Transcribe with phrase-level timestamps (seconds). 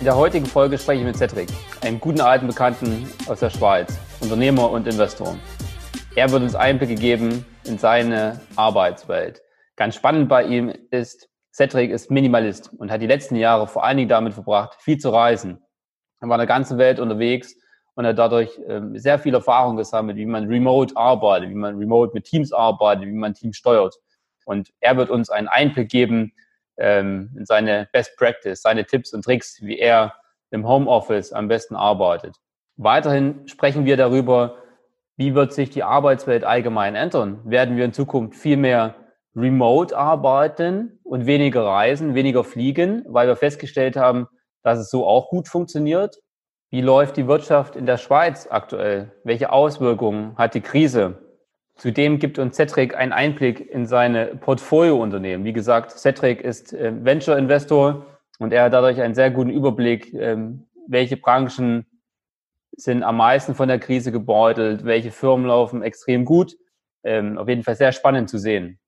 [0.00, 1.48] In der heutigen Folge spreche ich mit Cedric,
[1.80, 5.36] einem guten alten Bekannten aus der Schweiz, Unternehmer und Investor.
[6.16, 9.40] Er wird uns Einblicke geben in seine Arbeitswelt.
[9.76, 13.96] Ganz spannend bei ihm ist, Cedric ist Minimalist und hat die letzten Jahre vor allen
[13.96, 15.62] Dingen damit verbracht, viel zu reisen.
[16.20, 17.54] Er war in der ganzen Welt unterwegs
[17.94, 22.12] und hat dadurch ähm, sehr viel Erfahrung gesammelt, wie man remote arbeitet, wie man remote
[22.14, 23.94] mit Teams arbeitet, wie man Teams steuert.
[24.44, 26.32] Und er wird uns einen Einblick geben
[26.76, 30.14] ähm, in seine Best Practice, seine Tipps und Tricks, wie er
[30.50, 32.36] im Homeoffice am besten arbeitet.
[32.76, 34.58] Weiterhin sprechen wir darüber,
[35.16, 37.40] wie wird sich die Arbeitswelt allgemein ändern?
[37.44, 38.96] Werden wir in Zukunft viel mehr
[39.36, 44.26] remote arbeiten und weniger reisen, weniger fliegen, weil wir festgestellt haben,
[44.62, 46.16] dass es so auch gut funktioniert?
[46.70, 49.12] Wie läuft die Wirtschaft in der Schweiz aktuell?
[49.22, 51.23] Welche Auswirkungen hat die Krise?
[51.76, 55.44] Zudem gibt uns Cedric einen Einblick in seine Portfoliounternehmen.
[55.44, 58.06] Wie gesagt, Cedric ist äh, Venture Investor
[58.38, 61.86] und er hat dadurch einen sehr guten Überblick, ähm, welche Branchen
[62.76, 66.56] sind am meisten von der Krise gebeutelt, welche Firmen laufen extrem gut.
[67.02, 68.78] Ähm, auf jeden Fall sehr spannend zu sehen.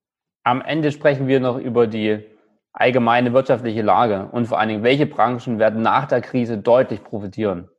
[0.43, 2.23] Am Ende sprechen wir noch über die
[2.71, 7.69] allgemeine wirtschaftliche Lage und vor allen Dingen, welche Branchen werden nach der Krise deutlich profitieren.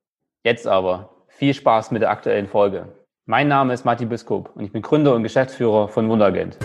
[0.44, 2.97] Jetzt aber viel Spaß mit der aktuellen Folge.
[3.30, 6.56] Mein Name ist Martin Biskop und ich bin Gründer und Geschäftsführer von Wundergent.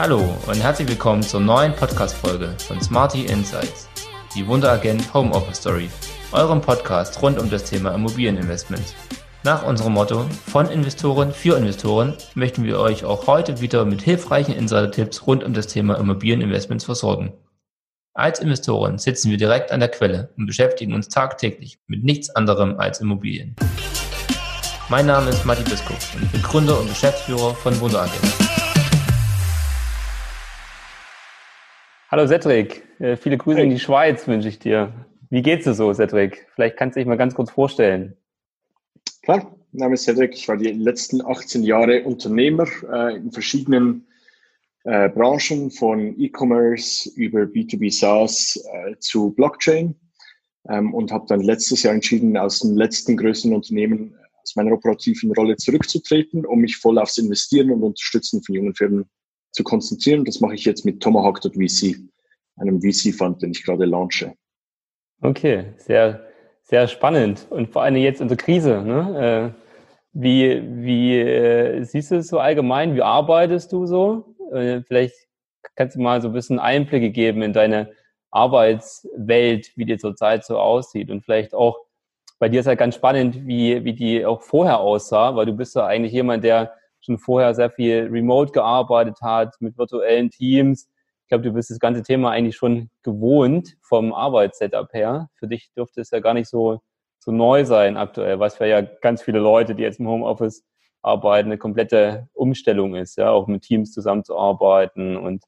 [0.00, 3.88] Hallo und herzlich willkommen zur neuen Podcast-Folge von Smarty Insights,
[4.34, 5.88] die Wunderagent Home Office Story,
[6.32, 8.96] eurem Podcast rund um das Thema Immobilieninvestment.
[9.44, 14.56] Nach unserem Motto von Investoren für Investoren möchten wir euch auch heute wieder mit hilfreichen
[14.56, 17.32] Insider-Tipps rund um das Thema Immobilieninvestments versorgen.
[18.18, 22.76] Als Investoren sitzen wir direkt an der Quelle und beschäftigen uns tagtäglich mit nichts anderem
[22.76, 23.54] als Immobilien.
[24.88, 28.20] Mein Name ist Matti Biskop und ich bin Gründer und Geschäftsführer von Wunderagent.
[32.10, 33.66] Hallo Cedric, äh, viele Grüße hey.
[33.66, 34.92] in die Schweiz wünsche ich dir.
[35.30, 36.48] Wie geht's dir so, Cedric?
[36.56, 38.16] Vielleicht kannst du dich mal ganz kurz vorstellen.
[39.22, 40.34] Klar, mein Name ist Cedric.
[40.34, 44.07] Ich war die letzten 18 Jahre Unternehmer äh, in verschiedenen
[44.84, 49.94] äh, Branchen von E-Commerce über B2B SaaS äh, zu Blockchain
[50.68, 54.72] ähm, und habe dann letztes Jahr entschieden, aus dem letzten größten Unternehmen äh, aus meiner
[54.72, 59.06] operativen Rolle zurückzutreten, um mich voll aufs Investieren und Unterstützen von jungen Firmen
[59.52, 60.24] zu konzentrieren.
[60.24, 61.96] Das mache ich jetzt mit Tomahawk.vc,
[62.56, 64.34] einem VC-Fund, den ich gerade launche.
[65.20, 66.26] Okay, sehr,
[66.62, 68.82] sehr spannend und vor allem jetzt in der Krise.
[68.82, 69.54] Ne?
[69.54, 69.68] Äh,
[70.12, 72.94] wie wie äh, siehst du es so allgemein?
[72.94, 74.34] Wie arbeitest du so?
[74.52, 75.14] Äh, vielleicht
[75.74, 77.92] kannst du mal so ein bisschen Einblicke geben in deine
[78.30, 81.10] Arbeitswelt, wie die zurzeit so aussieht.
[81.10, 81.78] Und vielleicht auch,
[82.38, 85.74] bei dir ist ja ganz spannend, wie, wie die auch vorher aussah, weil du bist
[85.74, 90.88] ja eigentlich jemand, der schon vorher sehr viel remote gearbeitet hat, mit virtuellen Teams.
[91.22, 95.28] Ich glaube, du bist das ganze Thema eigentlich schon gewohnt vom Arbeitssetup her.
[95.34, 96.80] Für dich dürfte es ja gar nicht so,
[97.18, 100.64] so neu sein aktuell, was für ja ganz viele Leute, die jetzt im Homeoffice
[101.02, 105.44] arbeiten, eine komplette Umstellung ist, ja, auch mit Teams zusammenzuarbeiten und,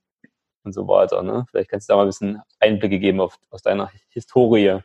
[0.64, 1.22] und so weiter.
[1.22, 1.46] Ne?
[1.50, 4.80] Vielleicht kannst du da mal ein bisschen Einblicke geben auf, aus deiner Historie.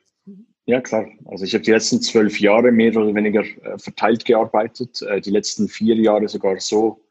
[0.67, 1.05] Ja, klar.
[1.25, 5.29] Also ich habe die letzten zwölf Jahre mehr oder weniger äh, verteilt gearbeitet, äh, die
[5.29, 7.01] letzten vier Jahre sogar so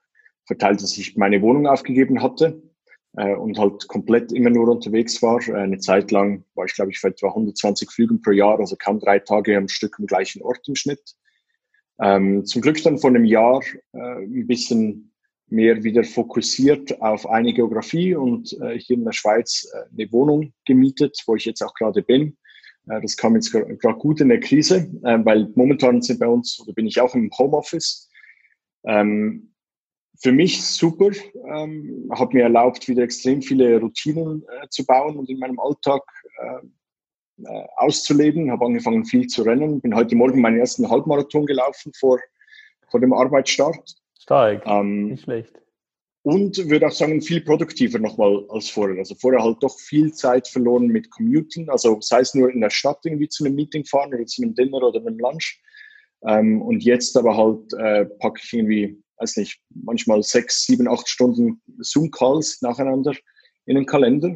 [0.46, 2.60] verteilt, dass ich meine Wohnung aufgegeben hatte
[3.16, 5.40] äh, und halt komplett immer nur unterwegs war.
[5.54, 8.98] Eine Zeit lang war ich, glaube ich, für etwa 120 Flügen pro Jahr, also kaum
[8.98, 11.14] drei Tage am Stück am gleichen Ort im Schnitt.
[12.00, 13.62] Ähm, zum Glück dann vor einem Jahr
[13.92, 15.12] äh, ein bisschen
[15.48, 20.52] mehr wieder fokussiert auf eine Geografie und äh, hier in der Schweiz äh, eine Wohnung
[20.64, 22.36] gemietet, wo ich jetzt auch gerade bin.
[22.88, 26.60] Äh, das kam jetzt gerade gut in der Krise, äh, weil momentan sind bei uns,
[26.60, 28.10] oder bin ich auch im Homeoffice.
[28.84, 29.50] Ähm,
[30.16, 31.10] für mich super,
[31.52, 36.02] ähm, hat mir erlaubt, wieder extrem viele Routinen äh, zu bauen und in meinem Alltag
[37.42, 42.20] äh, auszuleben, habe angefangen viel zu rennen, bin heute Morgen meinen ersten Halbmarathon gelaufen vor,
[42.88, 43.96] vor dem Arbeitsstart.
[44.20, 45.60] Stark, ähm, nicht schlecht.
[46.22, 48.98] Und würde auch sagen, viel produktiver nochmal als vorher.
[48.98, 52.70] Also vorher halt doch viel Zeit verloren mit Commuten, also sei es nur in der
[52.70, 55.60] Stadt irgendwie zu einem Meeting fahren oder zu einem Dinner oder einem Lunch.
[56.26, 61.08] Ähm, und jetzt aber halt äh, packe ich irgendwie, weiß nicht, manchmal sechs, sieben, acht
[61.08, 63.12] Stunden Zoom-Calls nacheinander
[63.66, 64.34] in den Kalender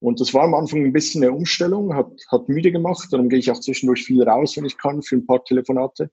[0.00, 3.08] und das war am Anfang ein bisschen eine Umstellung, hat, hat müde gemacht.
[3.12, 6.10] Darum gehe ich auch zwischendurch viel raus, wenn ich kann, für ein paar Telefonate.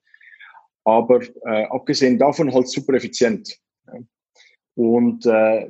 [0.84, 3.57] Aber äh, abgesehen davon halt super effizient.
[4.75, 5.69] Und äh,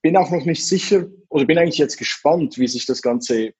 [0.00, 3.52] bin auch noch nicht sicher, oder bin eigentlich jetzt gespannt, wie sich das Ganze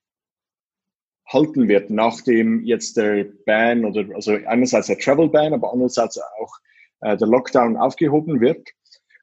[1.27, 6.53] halten wird, nachdem jetzt der Ban oder also einerseits der Travel Ban, aber andererseits auch
[7.01, 8.71] äh, der Lockdown aufgehoben wird.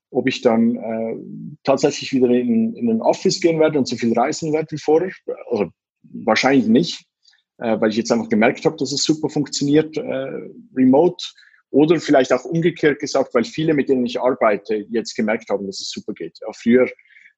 [0.09, 1.15] Ob ich dann äh,
[1.63, 5.11] tatsächlich wieder in, in ein Office gehen werde und so viel reisen werde wie vorher.
[5.49, 5.69] Also
[6.03, 7.03] wahrscheinlich nicht,
[7.57, 11.25] äh, weil ich jetzt einfach gemerkt habe, dass es super funktioniert, äh, remote.
[11.69, 15.81] Oder vielleicht auch umgekehrt gesagt, weil viele, mit denen ich arbeite, jetzt gemerkt haben, dass
[15.81, 16.37] es super geht.
[16.41, 16.89] Ja, früher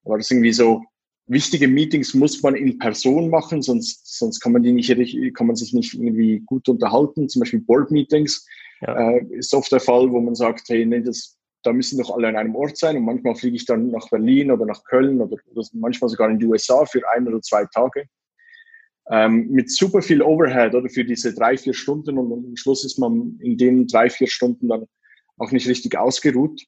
[0.04, 0.83] war das irgendwie so,
[1.30, 4.89] wichtige Meetings muss man in Person machen, sonst, sonst kann man die nicht,
[5.36, 7.30] kann man sich nicht irgendwie gut unterhalten.
[7.30, 8.45] Zum Beispiel Board Meetings
[8.81, 9.12] ja.
[9.12, 12.28] äh, ist oft der Fall, wo man sagt, hey, nee, das, da müssen doch alle
[12.28, 15.38] an einem Ort sein und manchmal fliege ich dann nach Berlin oder nach Köln oder,
[15.74, 18.06] manchmal sogar in die USA für ein oder zwei Tage.
[19.12, 23.00] Ähm, mit super viel Overhead oder für diese drei, vier Stunden und am Schluss ist
[23.00, 24.86] man in den drei, vier Stunden dann
[25.38, 26.62] auch nicht richtig ausgeruht.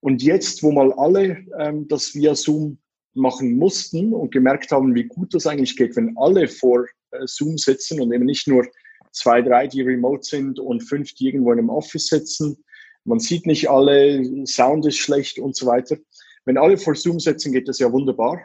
[0.00, 2.78] Und jetzt, wo mal alle ähm, das via Zoom
[3.14, 7.58] machen mussten und gemerkt haben, wie gut das eigentlich geht, wenn alle vor äh, Zoom
[7.58, 8.66] sitzen und eben nicht nur
[9.12, 12.64] zwei, drei, die remote sind und fünf, die irgendwo in einem Office sitzen,
[13.04, 15.96] man sieht nicht alle, Sound ist schlecht und so weiter.
[16.44, 18.40] Wenn alle vor Zoom setzen, geht das ja wunderbar.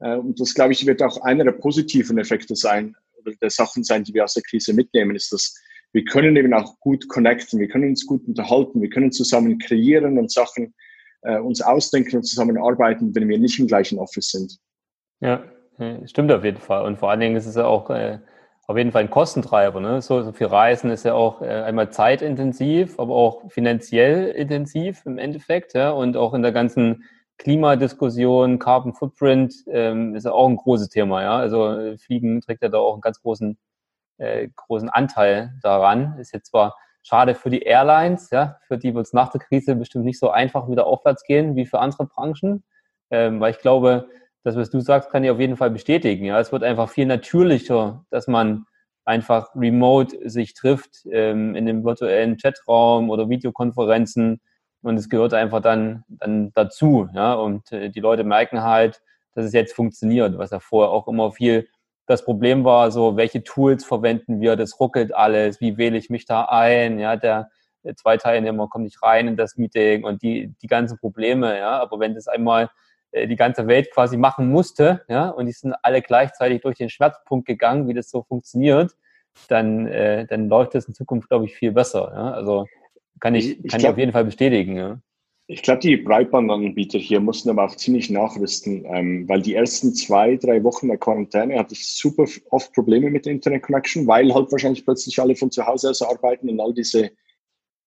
[0.00, 3.84] Äh, und das, glaube ich, wird auch einer der positiven Effekte sein, oder der Sachen
[3.84, 5.54] sein, die wir aus der Krise mitnehmen, ist, dass
[5.92, 10.18] wir können eben auch gut connecten, wir können uns gut unterhalten, wir können zusammen kreieren
[10.18, 10.74] und Sachen
[11.22, 14.58] äh, uns ausdenken und zusammenarbeiten, wenn wir nicht im gleichen Office sind.
[15.20, 15.44] Ja,
[16.06, 16.84] stimmt auf jeden Fall.
[16.84, 18.20] Und vor allen Dingen ist es ja auch äh,
[18.70, 19.80] auf jeden Fall ein Kostentreiber.
[19.80, 20.00] Ne?
[20.00, 25.18] So, so viel Reisen ist ja auch äh, einmal zeitintensiv, aber auch finanziell intensiv im
[25.18, 25.74] Endeffekt.
[25.74, 25.90] Ja?
[25.90, 27.02] Und auch in der ganzen
[27.38, 31.20] Klimadiskussion, Carbon Footprint ähm, ist ja auch ein großes Thema.
[31.20, 31.36] Ja?
[31.36, 33.58] Also äh, Fliegen trägt ja da auch einen ganz großen,
[34.18, 36.16] äh, großen Anteil daran.
[36.20, 39.74] Ist jetzt zwar schade für die Airlines, ja, für die wird es nach der Krise
[39.74, 42.62] bestimmt nicht so einfach wieder aufwärts gehen wie für andere Branchen,
[43.10, 44.06] ähm, weil ich glaube,
[44.42, 46.24] das, was du sagst, kann ich auf jeden Fall bestätigen.
[46.24, 48.66] Ja, es wird einfach viel natürlicher, dass man
[49.04, 54.40] einfach remote sich trifft ähm, in dem virtuellen Chatraum oder Videokonferenzen.
[54.82, 57.08] Und es gehört einfach dann, dann dazu.
[57.12, 59.02] Ja, und äh, die Leute merken halt,
[59.34, 61.68] dass es jetzt funktioniert, was ja vorher auch immer viel
[62.06, 66.24] das Problem war, so welche Tools verwenden wir, das ruckelt alles, wie wähle ich mich
[66.24, 67.50] da ein, ja, der,
[67.84, 71.78] der zwei Teilnehmer kommen nicht rein in das Meeting und die, die ganzen Probleme, ja,
[71.78, 72.68] aber wenn das einmal äh,
[73.12, 77.46] die ganze Welt quasi machen musste, ja, und die sind alle gleichzeitig durch den Schmerzpunkt
[77.46, 78.92] gegangen, wie das so funktioniert,
[79.48, 82.12] dann, äh, dann läuft das in Zukunft, glaube ich, viel besser.
[82.14, 82.32] Ja?
[82.32, 82.66] Also
[83.20, 84.76] kann ich, ich kann glaub, ich auf jeden Fall bestätigen.
[84.76, 85.00] Ja.
[85.46, 90.36] Ich glaube, die Breitbandanbieter hier mussten aber auch ziemlich nachrüsten, ähm, weil die ersten zwei,
[90.36, 94.52] drei Wochen der Quarantäne hatte ich super oft Probleme mit der Internet Connection, weil halt
[94.52, 97.10] wahrscheinlich plötzlich alle von zu Hause aus arbeiten und all diese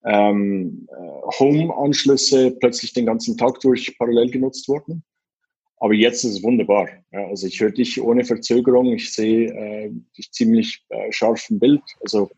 [0.03, 5.03] ähm, äh, Home-Anschlüsse plötzlich den ganzen Tag durch parallel genutzt wurden.
[5.83, 6.87] Aber jetzt ist es wunderbar.
[7.11, 8.93] Ja, also ich höre dich ohne Verzögerung.
[8.93, 11.81] Ich sehe äh, dich ziemlich äh, scharf im Bild.
[11.99, 12.29] Also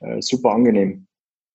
[0.00, 1.06] äh, super angenehm.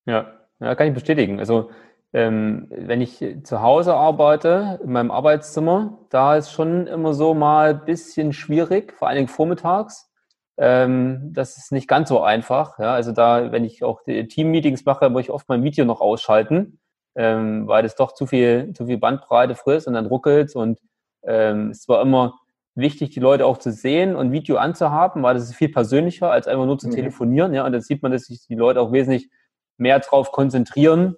[0.06, 1.40] Ja, ja, kann ich bestätigen.
[1.40, 1.72] Also
[2.14, 7.72] ähm, wenn ich zu Hause arbeite, in meinem Arbeitszimmer, da ist schon immer so mal
[7.72, 10.10] ein bisschen schwierig, vor allen Dingen vormittags.
[10.56, 12.80] Ähm, das ist nicht ganz so einfach.
[12.80, 12.94] Ja?
[12.94, 16.80] Also da, wenn ich auch Team-Meetings mache, muss ich oft mein Video noch ausschalten,
[17.14, 20.80] ähm, weil das doch zu viel, zu viel Bandbreite frisst und dann ruckelt und
[21.28, 22.40] ähm, es war immer
[22.76, 26.48] wichtig, die Leute auch zu sehen und Video anzuhaben, weil das ist viel persönlicher, als
[26.48, 26.92] einfach nur zu mhm.
[26.92, 27.54] telefonieren.
[27.54, 29.30] Ja, und dann sieht man, dass sich die Leute auch wesentlich
[29.78, 31.16] mehr darauf konzentrieren,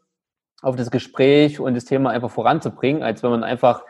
[0.62, 3.84] auf das Gespräch und das Thema einfach voranzubringen, als wenn man einfach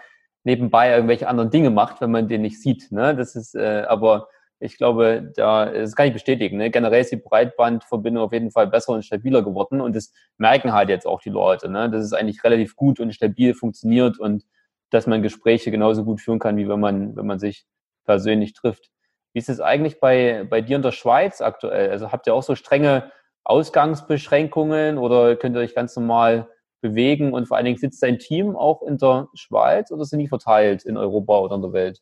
[0.44, 2.92] nebenbei irgendwelche anderen Dinge macht, wenn man den nicht sieht.
[2.92, 3.16] Ne?
[3.16, 4.28] Das ist äh, aber
[4.60, 6.58] ich glaube, da, das kann ich bestätigen.
[6.58, 6.72] Ne?
[6.72, 10.90] Generell ist die Breitbandverbindung auf jeden Fall besser und stabiler geworden und das merken halt
[10.90, 11.90] jetzt auch die Leute, ne?
[11.90, 14.44] dass es eigentlich relativ gut und stabil funktioniert und
[14.90, 17.66] dass man Gespräche genauso gut führen kann, wie wenn man, wenn man sich
[18.06, 18.90] persönlich trifft.
[19.34, 21.92] Wie ist es eigentlich bei, bei dir in der Schweiz aktuell?
[21.92, 23.12] Also habt ihr auch so strenge
[23.44, 26.50] Ausgangsbeschränkungen oder könnt ihr euch ganz normal
[26.82, 30.28] bewegen und vor allen Dingen sitzt dein Team auch in der Schweiz oder sind die
[30.28, 32.02] verteilt in Europa oder in der Welt?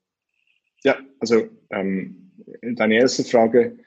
[0.83, 2.31] Ja, also ähm,
[2.75, 3.77] deine erste Frage,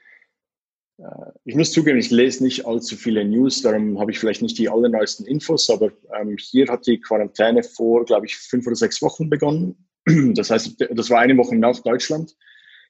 [1.45, 4.69] ich muss zugeben, ich lese nicht allzu viele News, darum habe ich vielleicht nicht die
[4.69, 9.29] allerneuesten Infos, aber ähm, hier hat die Quarantäne vor, glaube ich, fünf oder sechs Wochen
[9.29, 9.87] begonnen.
[10.35, 12.35] Das heißt, das war eine Woche nach Deutschland.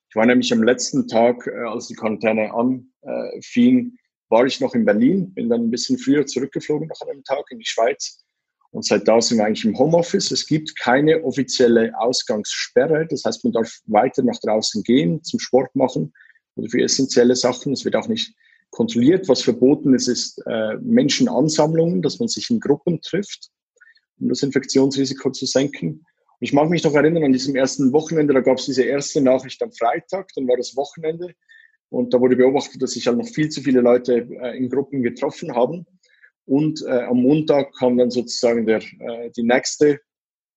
[0.09, 3.97] Ich war nämlich am letzten Tag, äh, als die Quarantäne anfing,
[4.29, 7.59] war ich noch in Berlin, bin dann ein bisschen früher zurückgeflogen nach einem Tag in
[7.59, 8.23] die Schweiz.
[8.71, 10.31] Und seit da sind wir eigentlich im Homeoffice.
[10.31, 13.07] Es gibt keine offizielle Ausgangssperre.
[13.09, 16.13] Das heißt, man darf weiter nach draußen gehen, zum Sport machen
[16.59, 17.73] oder für essentielle Sachen.
[17.73, 18.33] Es wird auch nicht
[18.69, 19.27] kontrolliert.
[19.27, 23.49] Was verboten ist, ist äh, Menschenansammlungen, dass man sich in Gruppen trifft,
[24.19, 25.89] um das Infektionsrisiko zu senken.
[25.89, 29.21] Und ich mag mich noch erinnern an diesem ersten Wochenende, da gab es diese erste
[29.21, 31.33] Nachricht am Freitag, dann war das Wochenende
[31.89, 35.01] und da wurde beobachtet, dass sich halt noch viel zu viele Leute äh, in Gruppen
[35.01, 35.85] getroffen haben.
[36.45, 39.99] Und äh, am Montag kam dann sozusagen der, äh, die nächste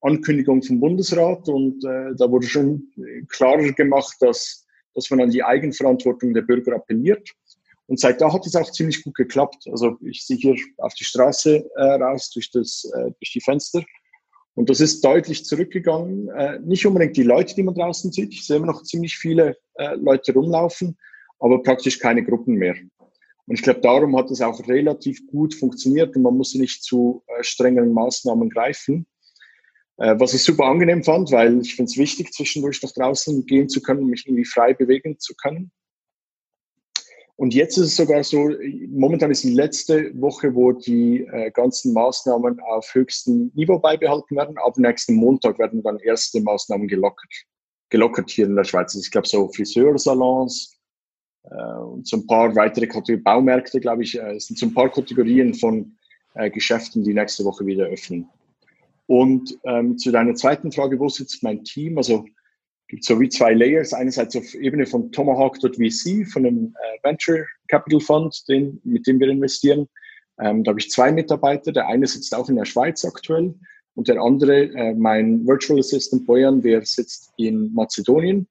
[0.01, 2.89] Ankündigung vom Bundesrat und äh, da wurde schon
[3.29, 4.62] klarer gemacht, dass,
[4.95, 7.31] dass man an die Eigenverantwortung der Bürger appelliert.
[7.87, 9.65] Und seit da hat es auch ziemlich gut geklappt.
[9.71, 13.83] Also ich sehe hier auf die Straße äh, raus durch, das, äh, durch die Fenster.
[14.55, 16.29] Und das ist deutlich zurückgegangen.
[16.29, 18.33] Äh, nicht unbedingt die Leute, die man draußen sieht.
[18.33, 20.97] Ich sehe immer noch ziemlich viele äh, Leute rumlaufen,
[21.39, 22.77] aber praktisch keine Gruppen mehr.
[23.47, 27.25] Und ich glaube, darum hat es auch relativ gut funktioniert und man musste nicht zu
[27.27, 29.07] äh, strengeren Maßnahmen greifen.
[30.03, 33.69] Äh, was ich super angenehm fand, weil ich finde es wichtig, zwischendurch nach draußen gehen
[33.69, 35.71] zu können, mich irgendwie frei bewegen zu können.
[37.37, 38.51] Und jetzt ist es sogar so,
[38.89, 44.59] momentan ist die letzte Woche, wo die äh, ganzen Maßnahmen auf höchstem Niveau beibehalten werden.
[44.59, 47.33] Ab nächsten Montag werden dann erste Maßnahmen gelockert,
[47.89, 48.97] gelockert hier in der Schweiz.
[48.97, 50.81] Also ich glaube so Friseursalons
[51.45, 54.91] äh, und so ein paar weitere Kategorien, Baumärkte, glaube ich, äh, sind so ein paar
[54.91, 55.97] Kategorien von
[56.35, 58.29] äh, Geschäften, die nächste Woche wieder öffnen.
[59.07, 61.99] Und ähm, zu deiner zweiten Frage, wo sitzt mein Team?
[61.99, 62.25] Also
[62.89, 63.93] gibt so wie zwei Layers.
[63.93, 69.29] Einerseits auf Ebene von Tomahawk.vc, von einem äh, Venture Capital Fund, den, mit dem wir
[69.29, 69.89] investieren.
[70.39, 71.73] Ähm, da habe ich zwei Mitarbeiter.
[71.73, 73.55] Der eine sitzt auch in der Schweiz aktuell
[73.95, 78.47] und der andere, äh, mein Virtual Assistant Bojan, der sitzt in Mazedonien,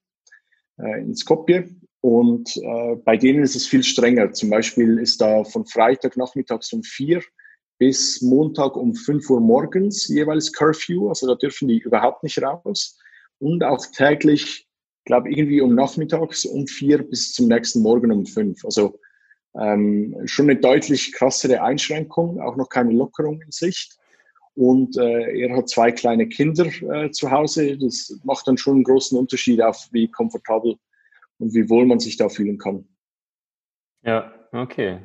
[0.78, 1.70] äh, in Skopje.
[2.02, 4.32] Und äh, bei denen ist es viel strenger.
[4.34, 7.22] Zum Beispiel ist da von Freitag nachmittags um vier
[7.82, 13.00] bis Montag um 5 Uhr morgens jeweils Curfew, also da dürfen die überhaupt nicht raus.
[13.40, 14.68] Und auch täglich,
[15.06, 18.64] glaube irgendwie um nachmittags um 4 bis zum nächsten Morgen um 5.
[18.66, 19.00] Also
[19.60, 23.98] ähm, schon eine deutlich krassere Einschränkung, auch noch keine Lockerung in Sicht.
[24.54, 27.80] Und äh, er hat zwei kleine Kinder äh, zu Hause.
[27.80, 30.76] Das macht dann schon einen großen Unterschied auf, wie komfortabel
[31.40, 32.88] und wie wohl man sich da fühlen kann.
[34.04, 35.00] Ja, okay.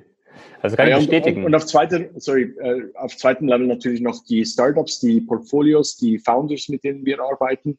[0.62, 1.40] Also kann ja, ich bestätigen.
[1.40, 5.96] Und, und, auf zweiter, sorry, äh, auf zweitem Level natürlich noch die Startups, die Portfolios,
[5.96, 7.78] die Founders, mit denen wir arbeiten.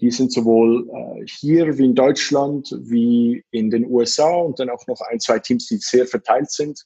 [0.00, 4.86] Die sind sowohl äh, hier wie in Deutschland wie in den USA und dann auch
[4.86, 6.84] noch ein, zwei Teams, die sehr verteilt sind.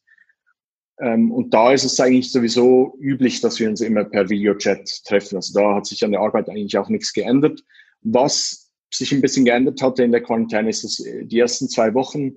[1.00, 5.36] Ähm, und da ist es eigentlich sowieso üblich, dass wir uns immer per Videochat treffen.
[5.36, 7.62] Also da hat sich an der Arbeit eigentlich auch nichts geändert.
[8.02, 12.34] Was sich ein bisschen geändert hatte in der Quarantäne, ist, dass die ersten zwei Wochen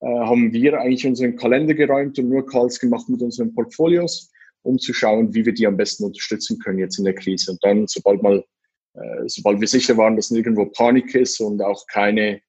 [0.00, 4.30] äh, haben wir eigentlich unseren Kalender geräumt und nur Calls gemacht mit unseren Portfolios,
[4.62, 7.52] um zu schauen, wie wir die am besten unterstützen können jetzt in der Krise.
[7.52, 8.44] Und dann, sobald mal,
[8.94, 12.40] äh, sobald wir sicher waren, dass nirgendwo Panik ist und auch keine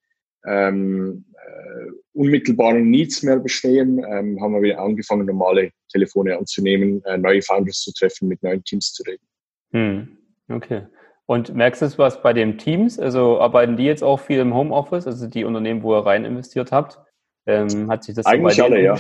[0.46, 7.18] ähm, äh, unmittelbaren Needs mehr bestehen, ähm, haben wir wieder angefangen, normale Telefone anzunehmen, äh,
[7.18, 9.27] neue Founders zu treffen, mit neuen Teams zu reden.
[9.72, 10.18] Hm.
[10.50, 10.84] Okay.
[11.25, 13.00] Und merkst du was bei den Teams?
[13.00, 16.72] Also arbeiten die jetzt auch viel im Homeoffice, also die Unternehmen, wo ihr rein investiert
[16.72, 17.00] habt?
[17.48, 18.84] Ähm, hat sich das eigentlich so alle?
[18.84, 18.96] Ja.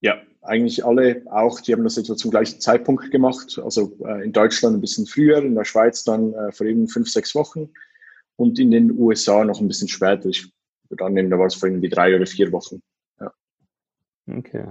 [0.00, 1.60] ja, eigentlich alle auch.
[1.60, 3.58] Die haben das etwa zum gleichen Zeitpunkt gemacht.
[3.62, 7.08] Also äh, in Deutschland ein bisschen früher, in der Schweiz dann äh, vor eben fünf,
[7.08, 7.70] sechs Wochen
[8.34, 10.26] und in den USA noch ein bisschen später.
[10.26, 10.52] Ich
[10.88, 12.82] würde annehmen, da war es vor irgendwie drei oder vier Wochen.
[13.20, 13.32] Ja.
[14.28, 14.66] Okay.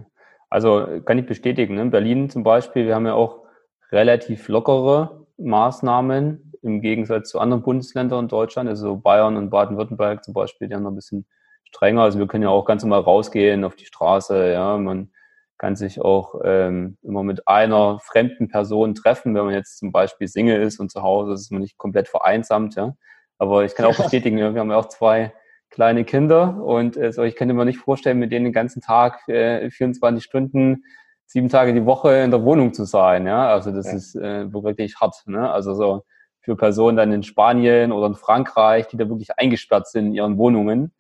[0.50, 1.76] Also kann ich bestätigen.
[1.76, 1.84] Ne?
[1.84, 3.46] In Berlin zum Beispiel, wir haben ja auch
[3.92, 10.34] relativ lockere Maßnahmen im Gegensatz zu anderen Bundesländern in Deutschland, also Bayern und Baden-Württemberg zum
[10.34, 11.26] Beispiel, die haben noch ein bisschen
[11.66, 12.02] strenger.
[12.02, 14.52] Also wir können ja auch ganz normal rausgehen auf die Straße.
[14.52, 15.12] Ja, man
[15.58, 20.28] kann sich auch ähm, immer mit einer fremden Person treffen, wenn man jetzt zum Beispiel
[20.28, 22.76] Single ist und zu Hause ist man nicht komplett vereinsamt.
[22.76, 22.96] Ja,
[23.38, 25.34] aber ich kann auch bestätigen, wir haben ja auch zwei
[25.70, 29.70] kleine Kinder und also ich könnte mir nicht vorstellen, mit denen den ganzen Tag äh,
[29.70, 30.84] 24 Stunden
[31.26, 33.26] sieben Tage die Woche in der Wohnung zu sein.
[33.26, 33.94] Ja, also das ja.
[33.94, 35.24] ist äh, wirklich hart.
[35.26, 35.50] Ne?
[35.50, 36.04] Also so
[36.42, 40.38] für Personen dann in Spanien oder in Frankreich, die da wirklich eingesperrt sind in ihren
[40.38, 40.94] Wohnungen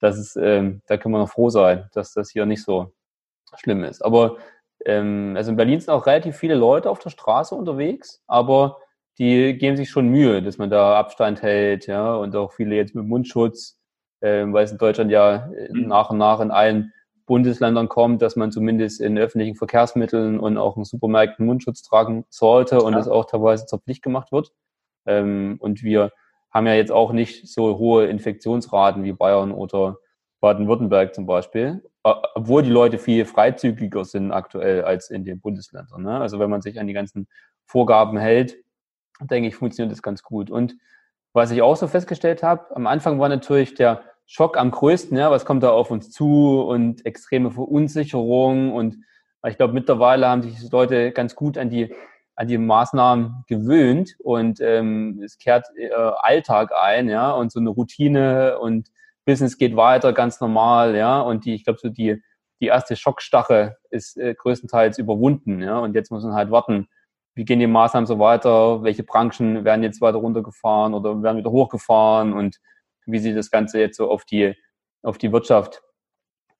[0.00, 2.92] das ist, ähm, da können wir noch froh sein, dass das hier nicht so
[3.56, 4.04] schlimm ist.
[4.04, 4.36] Aber
[4.84, 8.78] ähm, also in Berlin sind auch relativ viele Leute auf der Straße unterwegs, aber
[9.18, 12.94] die geben sich schon Mühe, dass man da Abstand hält, ja, und auch viele jetzt
[12.94, 13.78] mit Mundschutz,
[14.20, 15.88] ähm, weil es in Deutschland ja äh, mhm.
[15.88, 16.92] nach und nach in allen
[17.24, 22.80] Bundesländern kommt, dass man zumindest in öffentlichen Verkehrsmitteln und auch in Supermärkten Mundschutz tragen sollte
[22.80, 24.52] und es auch teilweise zur Pflicht gemacht wird.
[25.06, 26.12] Ähm, und wir
[26.56, 29.98] haben ja jetzt auch nicht so hohe Infektionsraten wie Bayern oder
[30.40, 36.02] Baden-Württemberg zum Beispiel, obwohl die Leute viel freizügiger sind aktuell als in den Bundesländern.
[36.02, 36.18] Ne?
[36.18, 37.28] Also wenn man sich an die ganzen
[37.66, 38.56] Vorgaben hält,
[39.20, 40.50] denke ich, funktioniert das ganz gut.
[40.50, 40.76] Und
[41.34, 45.30] was ich auch so festgestellt habe, am Anfang war natürlich der Schock am größten, ja,
[45.30, 48.96] was kommt da auf uns zu und extreme Verunsicherung und
[49.46, 51.94] ich glaube, mittlerweile haben sich die Leute ganz gut an die
[52.36, 57.70] an die Maßnahmen gewöhnt und ähm, es kehrt äh, Alltag ein, ja, und so eine
[57.70, 58.90] Routine und
[59.24, 62.22] Business geht weiter ganz normal, ja, und die, ich glaube, so die
[62.60, 65.62] die erste Schockstache ist äh, größtenteils überwunden.
[65.62, 65.78] Ja?
[65.78, 66.88] Und jetzt muss man halt warten,
[67.34, 71.50] wie gehen die Maßnahmen so weiter, welche Branchen werden jetzt weiter runtergefahren oder werden wieder
[71.50, 72.58] hochgefahren und
[73.04, 74.54] wie sich das Ganze jetzt so auf die,
[75.02, 75.82] auf die Wirtschaft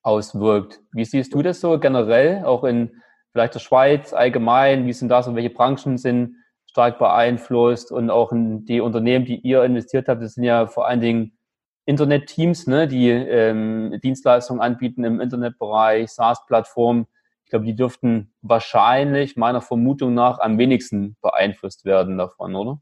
[0.03, 0.79] auswirkt.
[0.91, 3.01] Wie siehst du das so generell, auch in
[3.37, 4.87] vielleicht der Schweiz allgemein?
[4.87, 9.63] Wie sind da so, welche Branchen sind stark beeinflusst und auch die Unternehmen, die ihr
[9.63, 11.37] investiert habt, das sind ja vor allen Dingen
[11.85, 17.05] Internetteams, ne, die ähm, Dienstleistungen anbieten im Internetbereich, SaaS-Plattformen.
[17.45, 22.81] Ich glaube, die dürften wahrscheinlich meiner Vermutung nach am wenigsten beeinflusst werden davon, oder?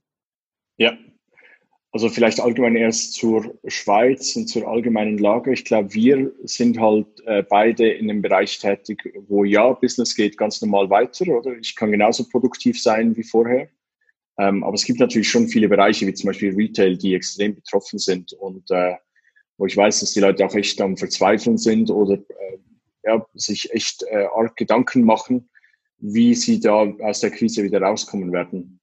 [0.77, 0.93] Ja.
[1.95, 5.53] Also vielleicht allgemein erst zur Schweiz und zur allgemeinen Lage.
[5.53, 10.37] Ich glaube, wir sind halt äh, beide in einem Bereich tätig, wo ja, Business geht
[10.37, 11.57] ganz normal weiter, oder?
[11.57, 13.69] Ich kann genauso produktiv sein wie vorher.
[14.37, 17.97] Ähm, aber es gibt natürlich schon viele Bereiche, wie zum Beispiel Retail, die extrem betroffen
[17.97, 18.95] sind und äh,
[19.57, 22.57] wo ich weiß, dass die Leute auch echt am Verzweifeln sind oder äh,
[23.05, 25.49] ja, sich echt äh, arg Gedanken machen,
[25.99, 28.81] wie sie da aus der Krise wieder rauskommen werden.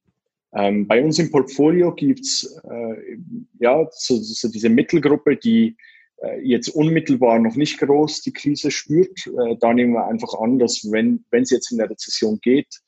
[0.55, 3.17] Ähm, bei uns im Portfolio gibt's äh,
[3.59, 5.75] ja so, so diese Mittelgruppe, die
[6.21, 9.27] äh, jetzt unmittelbar noch nicht groß die Krise spürt.
[9.27, 12.81] Äh, da nehmen wir einfach an, dass wenn es jetzt in der Rezession geht,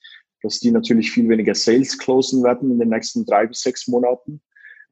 [0.43, 4.41] dass die natürlich viel weniger Sales closen werden in den nächsten drei bis sechs Monaten.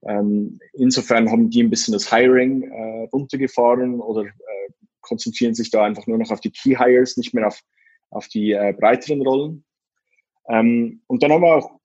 [0.05, 5.83] Ähm, insofern haben die ein bisschen das Hiring äh, runtergefahren oder äh, konzentrieren sich da
[5.83, 7.59] einfach nur noch auf die Key Hires, nicht mehr auf,
[8.09, 9.63] auf die äh, breiteren Rollen.
[10.49, 11.79] Ähm, und dann haben wir auch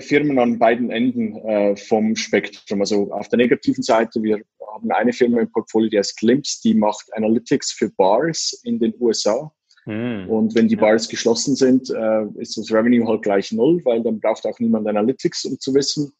[0.00, 2.80] Firmen an beiden Enden äh, vom Spektrum.
[2.80, 4.40] Also auf der negativen Seite, wir
[4.72, 8.94] haben eine Firma im Portfolio, die heißt Glimpse, die macht Analytics für Bars in den
[8.98, 9.52] USA.
[9.84, 10.28] Mhm.
[10.28, 14.20] Und wenn die Bars geschlossen sind, äh, ist das Revenue halt gleich null, weil dann
[14.20, 16.12] braucht auch niemand Analytics, um zu wissen,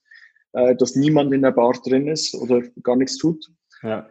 [0.53, 3.51] äh, dass niemand in der Bar drin ist oder gar nichts tut.
[3.83, 4.09] Ja.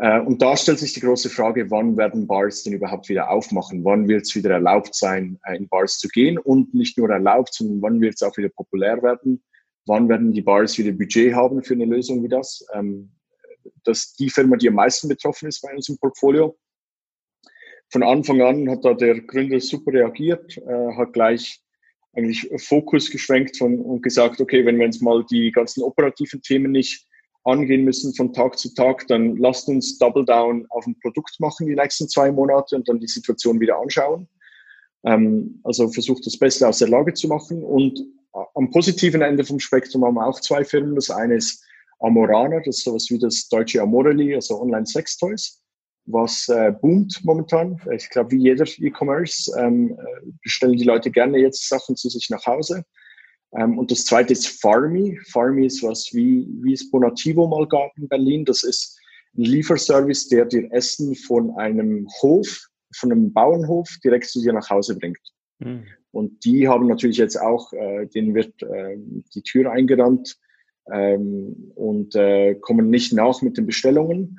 [0.00, 3.84] Äh, und da stellt sich die große Frage, wann werden Bars denn überhaupt wieder aufmachen?
[3.84, 6.38] Wann wird es wieder erlaubt sein, äh, in Bars zu gehen?
[6.38, 9.42] Und nicht nur erlaubt, sondern wann wird es auch wieder populär werden?
[9.86, 12.66] Wann werden die Bars wieder Budget haben für eine Lösung wie das?
[12.74, 13.10] Ähm,
[13.84, 16.56] das ist die Firma, die am meisten betroffen ist bei uns im Portfolio
[17.90, 21.60] von Anfang an hat da der Gründer super reagiert, äh, hat gleich
[22.14, 27.06] eigentlich Fokus geschwenkt und gesagt, okay, wenn wir uns mal die ganzen operativen Themen nicht
[27.48, 31.66] angehen müssen von Tag zu Tag, dann lasst uns Double Down auf ein Produkt machen
[31.66, 34.28] die nächsten zwei Monate und dann die Situation wieder anschauen.
[35.04, 37.62] Ähm, also versucht das Beste aus der Lage zu machen.
[37.62, 38.00] Und
[38.54, 40.94] am positiven Ende vom Spektrum haben wir auch zwei Firmen.
[40.94, 41.64] Das eine ist
[42.00, 45.62] Amorana, das ist sowas wie das deutsche Amorelli, also Online-Sex-Toys
[46.08, 47.80] was äh, boomt momentan.
[47.94, 52.30] Ich glaube, wie jeder E-Commerce ähm, äh, bestellen die Leute gerne jetzt Sachen zu sich
[52.30, 52.84] nach Hause.
[53.56, 55.18] Ähm, und das zweite ist Farmy.
[55.30, 58.44] Farmy ist was wie, wie es Bonativo mal gab in Berlin.
[58.44, 58.98] Das ist
[59.36, 64.68] ein Lieferservice, der dir Essen von einem Hof, von einem Bauernhof direkt zu dir nach
[64.68, 65.20] Hause bringt.
[65.58, 65.84] Mhm.
[66.10, 68.96] Und die haben natürlich jetzt auch, äh, denen wird äh,
[69.34, 70.38] die Tür eingerannt
[70.90, 74.38] ähm, und äh, kommen nicht nach mit den Bestellungen.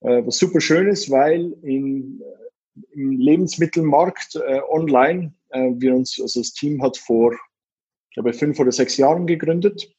[0.00, 6.18] Äh, was super schön ist, weil in, äh, im Lebensmittelmarkt äh, online äh, wir uns,
[6.20, 7.34] also das Team hat vor,
[8.12, 9.90] ich glaube, fünf oder sechs Jahren gegründet.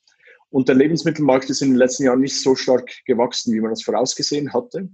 [0.52, 3.82] Und der Lebensmittelmarkt ist in den letzten Jahren nicht so stark gewachsen, wie man das
[3.82, 4.88] vorausgesehen hatte,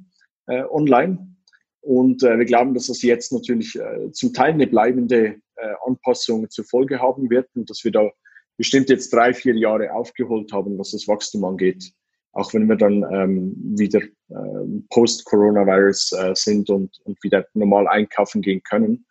[0.47, 1.35] äh, online.
[1.81, 6.49] Und äh, wir glauben, dass das jetzt natürlich äh, zum Teil eine bleibende äh, Anpassung
[6.49, 8.09] zur Folge haben wird und dass wir da
[8.55, 11.91] bestimmt jetzt drei, vier Jahre aufgeholt haben, was das Wachstum angeht
[12.31, 18.41] auch wenn wir dann ähm, wieder äh, post-Coronavirus äh, sind und, und wieder normal einkaufen
[18.41, 19.05] gehen können,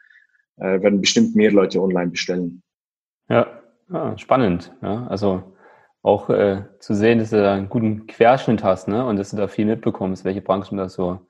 [0.56, 2.62] äh, werden bestimmt mehr Leute online bestellen.
[3.28, 3.57] Ja,
[3.90, 4.72] ah, spannend.
[4.82, 5.42] Ja, also
[6.02, 9.04] auch äh, zu sehen, dass du da einen guten Querschnitt hast ne?
[9.04, 11.20] und dass du da viel mitbekommst, welche Branchen da so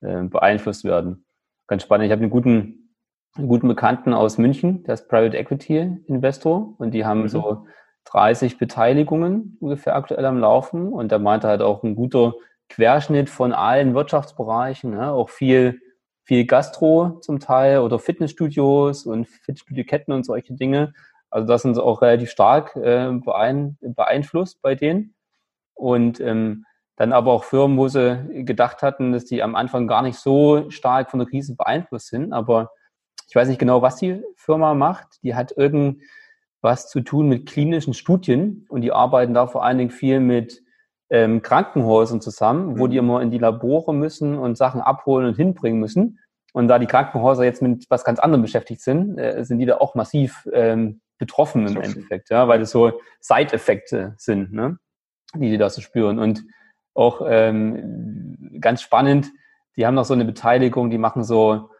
[0.00, 1.24] äh, beeinflusst werden.
[1.66, 2.06] Ganz spannend.
[2.06, 2.94] Ich habe einen guten,
[3.36, 7.28] einen guten Bekannten aus München, der ist Private Equity Investor und die haben mhm.
[7.28, 7.66] so
[8.06, 12.34] 30 Beteiligungen ungefähr aktuell am Laufen und der meinte halt auch ein guter
[12.68, 15.12] Querschnitt von allen Wirtschaftsbereichen, ne?
[15.12, 15.80] auch viel,
[16.24, 20.92] viel Gastro zum Teil oder Fitnessstudios und Fitnessstudio-Ketten und solche Dinge.
[21.30, 25.14] Also das sind sie auch relativ stark äh, beein beeinflusst bei denen.
[25.74, 26.64] Und ähm,
[26.96, 30.70] dann aber auch Firmen, wo sie gedacht hatten, dass die am Anfang gar nicht so
[30.70, 32.32] stark von der Krise beeinflusst sind.
[32.32, 32.70] Aber
[33.28, 35.22] ich weiß nicht genau, was die Firma macht.
[35.22, 36.00] Die hat irgendein
[36.62, 40.62] was zu tun mit klinischen Studien und die arbeiten da vor allen Dingen viel mit
[41.10, 43.06] ähm, Krankenhäusern zusammen, wo die mhm.
[43.06, 46.18] immer in die Labore müssen und Sachen abholen und hinbringen müssen.
[46.52, 49.76] Und da die Krankenhäuser jetzt mit was ganz anderem beschäftigt sind, äh, sind die da
[49.76, 54.78] auch massiv ähm, betroffen im Endeffekt, ja, weil das so Side-Effekte sind, ne,
[55.34, 56.18] die die da so spüren.
[56.18, 56.44] Und
[56.94, 59.30] auch ähm, ganz spannend,
[59.76, 61.70] die haben noch so eine Beteiligung, die machen so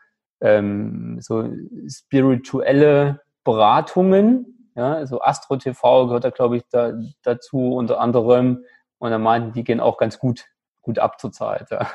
[0.40, 1.48] ähm, so
[1.88, 8.64] spirituelle Beratungen, ja, so Astro TV gehört da, glaube ich, da, dazu unter anderem.
[8.98, 10.46] Und er meinten, die gehen auch ganz gut,
[10.82, 11.70] gut ab zur Zeit.
[11.70, 11.90] Ja.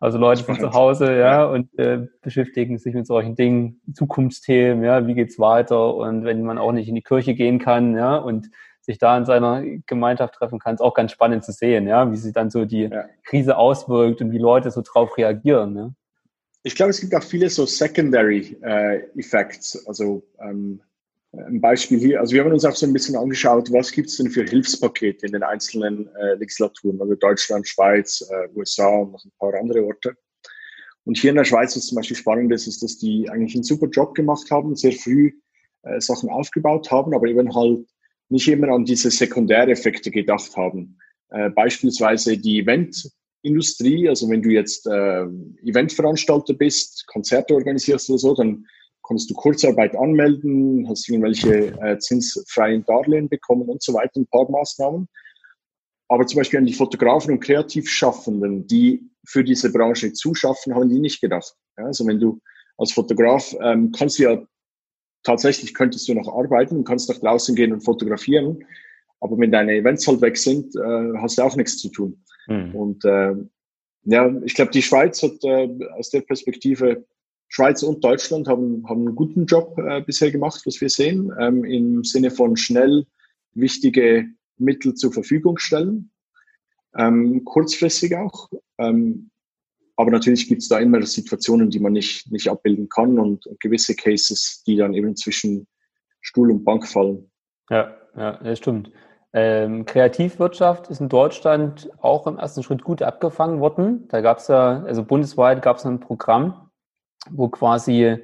[0.00, 5.06] Also Leute von zu Hause, ja, und äh, beschäftigen sich mit solchen Dingen, Zukunftsthemen, ja,
[5.06, 5.94] wie geht's weiter?
[5.94, 8.50] Und wenn man auch nicht in die Kirche gehen kann, ja, und
[8.88, 12.16] sich da in seiner Gemeinschaft treffen kann, ist auch ganz spannend zu sehen, ja, wie
[12.16, 13.04] sich dann so die ja.
[13.24, 15.74] Krise auswirkt und wie Leute so drauf reagieren.
[15.74, 15.94] Ne?
[16.62, 19.86] Ich glaube, es gibt auch viele so Secondary äh, Effects.
[19.86, 20.80] Also ähm,
[21.32, 24.16] ein Beispiel hier, also wir haben uns auch so ein bisschen angeschaut, was gibt es
[24.16, 29.24] denn für Hilfspakete in den einzelnen äh, Legislaturen, also Deutschland, Schweiz, äh, USA und noch
[29.24, 30.14] ein paar andere Orte.
[31.04, 33.64] Und hier in der Schweiz ist zum Beispiel spannend, ist, ist dass die eigentlich einen
[33.64, 35.32] super Job gemacht haben, sehr früh
[35.82, 37.86] äh, Sachen aufgebaut haben, aber eben halt
[38.30, 40.98] nicht immer an diese Sekundäreffekte gedacht haben.
[41.30, 45.24] Äh, beispielsweise die Eventindustrie, also wenn du jetzt äh,
[45.62, 48.66] Eventveranstalter bist, Konzerte organisierst oder so, dann
[49.08, 54.48] kannst du Kurzarbeit anmelden, hast irgendwelche äh, zinsfreien Darlehen bekommen und so weiter, ein paar
[54.50, 55.08] Maßnahmen.
[56.08, 61.00] Aber zum Beispiel an die Fotografen und Kreativschaffenden, die für diese Branche zuschaffen, haben die
[61.00, 61.54] nicht gedacht.
[61.76, 62.40] Ja, also wenn du
[62.76, 64.42] als Fotograf ähm, kannst du ja
[65.22, 68.64] tatsächlich könntest du noch arbeiten und kannst nach draußen gehen und fotografieren.
[69.20, 72.22] Aber wenn deine Events halt weg sind, äh, hast du auch nichts zu tun.
[72.46, 72.74] Mhm.
[72.74, 73.34] Und äh,
[74.04, 75.68] ja, ich glaube, die Schweiz hat äh,
[75.98, 77.04] aus der Perspektive,
[77.48, 81.64] Schweiz und Deutschland haben, haben einen guten Job äh, bisher gemacht, was wir sehen, ähm,
[81.64, 83.06] im Sinne von schnell
[83.54, 84.26] wichtige
[84.58, 86.10] Mittel zur Verfügung stellen.
[86.96, 88.48] Ähm, kurzfristig auch.
[88.78, 89.30] Ähm,
[89.96, 93.60] aber natürlich gibt es da immer Situationen, die man nicht, nicht abbilden kann und, und,
[93.60, 95.66] gewisse Cases, die dann eben zwischen
[96.20, 97.30] Stuhl und Bank fallen.
[97.70, 98.92] Ja, ja, das stimmt.
[99.32, 104.06] Ähm, Kreativwirtschaft ist in Deutschland auch im ersten Schritt gut abgefangen worden.
[104.08, 106.67] Da gab es ja, also bundesweit gab es ein Programm,
[107.30, 108.18] wo quasi,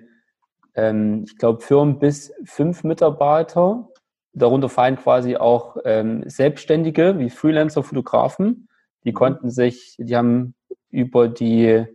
[0.74, 3.88] ähm, ich glaube, Firmen bis fünf Mitarbeiter,
[4.32, 8.68] darunter fallen quasi auch ähm, Selbstständige wie Freelancer, Fotografen,
[9.04, 9.14] die mhm.
[9.14, 10.54] konnten sich, die haben
[10.90, 11.86] über die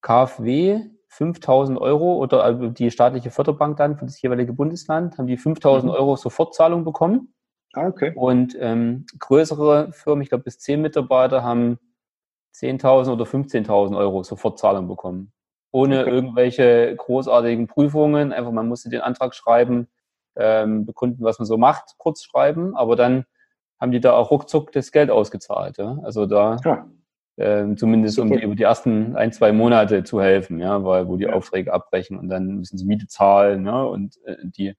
[0.00, 5.36] KfW 5000 Euro oder also die staatliche Förderbank dann für das jeweilige Bundesland, haben die
[5.36, 5.98] 5000 mhm.
[5.98, 7.34] Euro Sofortzahlung bekommen.
[7.74, 8.12] Ah, okay.
[8.14, 11.78] Und ähm, größere Firmen, ich glaube bis 10 Mitarbeiter, haben
[12.54, 15.32] 10.000 oder 15.000 Euro Sofortzahlung bekommen.
[15.72, 18.32] Ohne irgendwelche großartigen Prüfungen.
[18.32, 19.88] Einfach, man musste den Antrag schreiben,
[20.36, 22.76] ähm, bekunden, was man so macht, kurz schreiben.
[22.76, 23.24] Aber dann
[23.80, 25.78] haben die da auch ruckzuck das Geld ausgezahlt.
[25.78, 25.98] Ja?
[26.02, 26.86] Also da ja
[27.36, 31.16] äh, zumindest um die, über die ersten ein, zwei Monate zu helfen, ja, weil wo
[31.16, 31.32] die ja.
[31.32, 34.74] Aufträge abbrechen und dann müssen sie Miete zahlen, ne, und äh, die,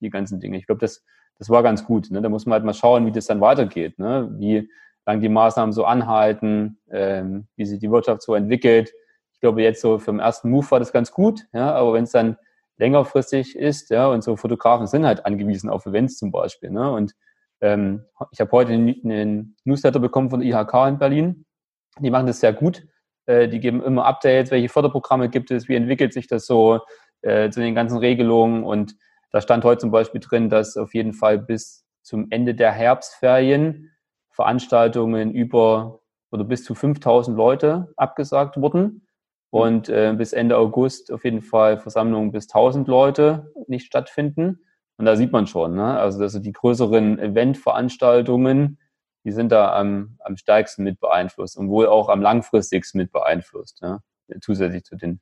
[0.00, 0.56] die ganzen Dinge.
[0.56, 1.04] Ich glaube, das,
[1.38, 2.10] das war ganz gut.
[2.10, 2.22] Ne?
[2.22, 4.28] Da muss man halt mal schauen, wie das dann weitergeht, ne?
[4.38, 4.70] wie
[5.06, 8.92] lang die Maßnahmen so anhalten, ähm, wie sich die Wirtschaft so entwickelt.
[9.38, 12.04] Ich glaube, jetzt so für den ersten Move war das ganz gut, ja, aber wenn
[12.04, 12.36] es dann
[12.76, 17.14] längerfristig ist, ja, und so Fotografen sind halt angewiesen auf Events zum Beispiel, ne, und
[17.60, 21.44] ähm, ich habe heute einen Newsletter bekommen von IHK in Berlin,
[22.00, 22.86] die machen das sehr gut.
[23.26, 26.80] Äh, die geben immer Updates, welche Förderprogramme gibt es, wie entwickelt sich das so
[27.22, 28.64] äh, zu den ganzen Regelungen.
[28.64, 28.96] Und
[29.30, 33.90] da stand heute zum Beispiel drin, dass auf jeden Fall bis zum Ende der Herbstferien
[34.30, 39.07] Veranstaltungen über oder bis zu 5000 Leute abgesagt wurden.
[39.50, 44.60] Und äh, bis Ende August auf jeden Fall Versammlungen bis 1000 Leute nicht stattfinden.
[44.98, 45.98] Und da sieht man schon, ne?
[45.98, 48.78] also dass die größeren Eventveranstaltungen
[49.28, 53.80] die sind da am, am stärksten mit beeinflusst und wohl auch am langfristigsten mit beeinflusst,
[53.82, 54.00] ja?
[54.40, 55.20] zusätzlich zu den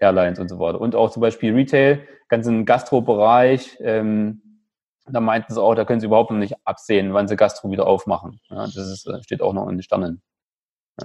[0.00, 0.80] Airlines und so weiter.
[0.80, 4.62] Und auch zum Beispiel Retail, ganzen Gastro-Bereich, ähm,
[5.06, 7.86] da meinten sie auch, da können sie überhaupt noch nicht absehen, wann sie Gastro wieder
[7.86, 8.40] aufmachen.
[8.50, 10.22] Ja, das ist, äh, steht auch noch in den Sternen.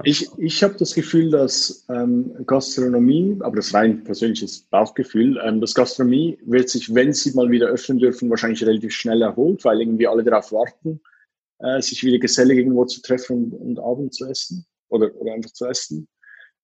[0.04, 5.76] Ich, ich habe das Gefühl, dass ähm, Gastronomie, aber das rein persönliches Bauchgefühl, ähm, dass
[5.76, 10.08] Gastronomie wird sich, wenn sie mal wieder öffnen dürfen, wahrscheinlich relativ schnell erholt, weil irgendwie
[10.08, 11.00] alle darauf warten
[11.60, 15.52] äh, sich wieder gesellig irgendwo zu treffen und, und Abend zu essen oder, oder einfach
[15.52, 16.08] zu essen.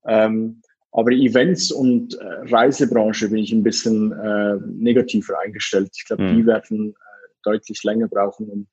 [0.06, 0.62] Ähm,
[0.92, 5.92] aber Events und äh, Reisebranche bin ich ein bisschen äh, negativer eingestellt.
[5.96, 6.36] Ich glaube, mhm.
[6.36, 8.68] die werden äh, deutlich länger brauchen, um,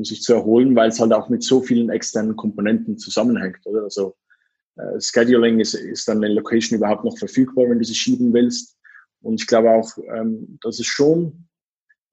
[0.00, 3.58] um sich zu erholen, weil es halt auch mit so vielen externen Komponenten zusammenhängt.
[3.66, 3.82] Oder?
[3.82, 4.16] Also
[4.76, 8.78] äh, Scheduling ist, ist dann eine Location überhaupt noch verfügbar, wenn du sie schieben willst.
[9.20, 11.48] Und ich glaube auch, ähm, dass es schon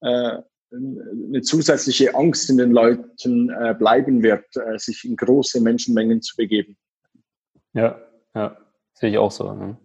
[0.02, 0.36] äh,
[0.70, 6.36] eine zusätzliche Angst in den Leuten äh, bleiben wird, äh, sich in große Menschenmengen zu
[6.36, 6.76] begeben.
[7.72, 7.98] Ja,
[8.34, 8.58] ja,
[8.92, 9.50] sehe ich auch so.
[9.54, 9.78] Ne?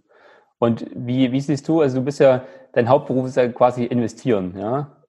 [0.60, 4.56] Und wie, wie siehst du, also du bist ja, dein Hauptberuf ist ja quasi investieren,
[4.58, 5.06] ja?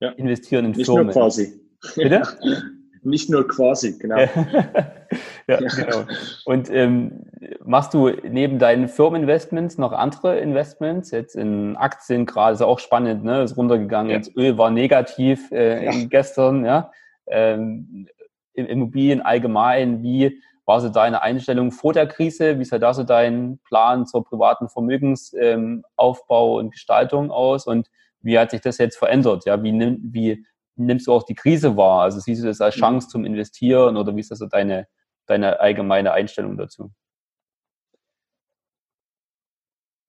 [0.00, 0.10] Ja.
[0.10, 1.06] Investieren in Nicht Firmen.
[1.06, 1.67] Nur quasi.
[1.94, 2.22] Bitte?
[3.02, 4.16] Nicht nur quasi, genau.
[5.46, 6.04] ja, genau.
[6.44, 7.28] Und ähm,
[7.64, 11.10] Machst du neben deinen Firmeninvestments noch andere Investments?
[11.10, 13.42] Jetzt in Aktien gerade ist auch spannend, ne?
[13.42, 14.10] Ist runtergegangen.
[14.10, 14.16] Ja.
[14.16, 15.92] Jetzt Öl war negativ äh, ja.
[16.08, 16.90] gestern, ja.
[17.26, 18.08] Ähm,
[18.54, 20.02] Immobilien allgemein.
[20.02, 22.58] Wie war so deine Einstellung vor der Krise?
[22.58, 27.66] Wie sah da so dein Plan zur privaten Vermögensaufbau und Gestaltung aus?
[27.66, 27.88] Und
[28.20, 29.44] wie hat sich das jetzt verändert?
[29.44, 30.44] Ja, wie, wie
[30.78, 32.02] nimmst du auch die Krise wahr?
[32.02, 32.80] Also siehst du das als mhm.
[32.80, 34.86] Chance zum Investieren oder wie ist das so deine,
[35.26, 36.90] deine allgemeine Einstellung dazu?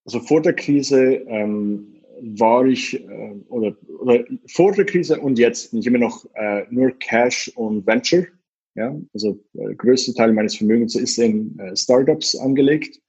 [0.05, 5.71] Also vor der Krise ähm, war ich, äh, oder, oder vor der Krise und jetzt
[5.71, 8.25] bin ich immer noch äh, nur Cash und Venture.
[8.75, 8.95] Ja?
[9.13, 12.99] Also der äh, größte Teil meines Vermögens ist in äh, Startups angelegt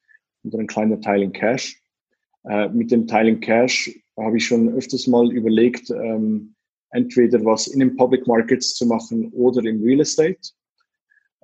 [0.42, 1.80] und ein kleiner Teil in Cash.
[2.44, 6.54] Äh, mit dem Teil in Cash habe ich schon öfters mal überlegt, ähm,
[6.90, 10.40] entweder was in den Public Markets zu machen oder im Real Estate.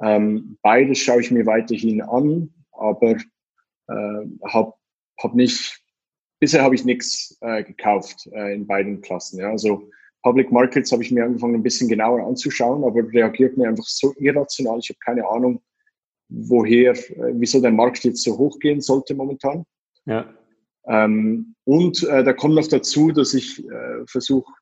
[0.03, 4.75] Ähm, beides schaue ich mir weiterhin an, aber äh, habe
[5.23, 5.81] hab nicht,
[6.41, 9.41] bisher habe ich nichts äh, gekauft äh, in beiden Klassen.
[9.41, 9.51] Ja.
[9.51, 9.89] Also
[10.23, 14.13] Public Markets habe ich mir angefangen ein bisschen genauer anzuschauen, aber reagiert mir einfach so
[14.19, 14.81] irrational.
[14.81, 15.63] Ich habe keine Ahnung,
[16.29, 19.65] woher, äh, wieso der Markt jetzt so hoch gehen sollte momentan.
[20.05, 20.27] Ja.
[20.89, 24.53] Ähm, und äh, da kommt noch dazu, dass ich äh, versuche,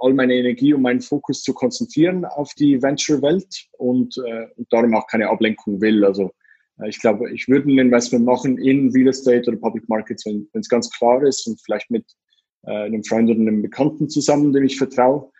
[0.00, 4.94] all meine Energie und meinen Fokus zu konzentrieren auf die Venture-Welt und, äh, und darum
[4.94, 6.04] auch keine Ablenkung will.
[6.04, 6.32] Also
[6.80, 10.48] äh, ich glaube, ich würde ein Investment machen in Real Estate oder Public Markets, wenn
[10.52, 12.04] es ganz klar ist und vielleicht mit
[12.64, 15.30] äh, einem Freund oder einem Bekannten zusammen, dem ich vertraue.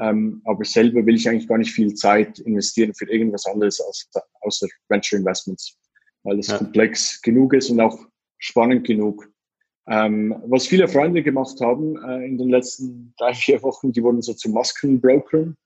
[0.00, 4.08] Ähm, aber selber will ich eigentlich gar nicht viel Zeit investieren für irgendwas anderes als,
[4.42, 5.76] außer Venture Investments,
[6.22, 6.58] weil es ja.
[6.58, 7.98] komplex genug ist und auch
[8.38, 9.28] spannend genug.
[9.90, 14.20] Ähm, was viele Freunde gemacht haben äh, in den letzten drei, vier Wochen, die wurden
[14.20, 15.56] so zu Maskenbrokern.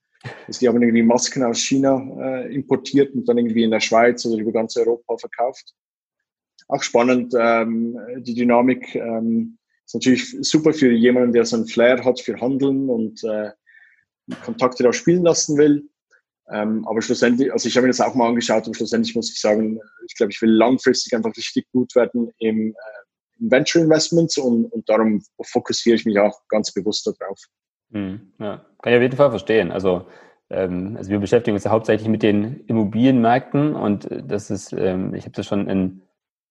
[0.47, 4.25] Also die haben irgendwie Masken aus China äh, importiert und dann irgendwie in der Schweiz
[4.25, 5.75] oder über ganz Europa verkauft.
[6.69, 12.05] Auch spannend, ähm, die Dynamik ähm, ist natürlich super für jemanden, der so ein Flair
[12.05, 13.51] hat für Handeln und äh,
[14.45, 15.89] Kontakte da spielen lassen will.
[16.51, 19.41] Ähm, aber schlussendlich, also ich habe mir das auch mal angeschaut und schlussendlich muss ich
[19.41, 23.02] sagen, ich glaube, ich will langfristig einfach richtig gut werden im äh,
[23.50, 27.38] Venture Investments und, und darum fokussiere ich mich auch ganz bewusst darauf.
[27.90, 29.72] Mhm, ja, kann ich auf jeden Fall verstehen.
[29.72, 30.07] Also,
[30.50, 35.24] ähm, also wir beschäftigen uns ja hauptsächlich mit den Immobilienmärkten und das ist, ähm, ich
[35.24, 36.02] habe das schon in,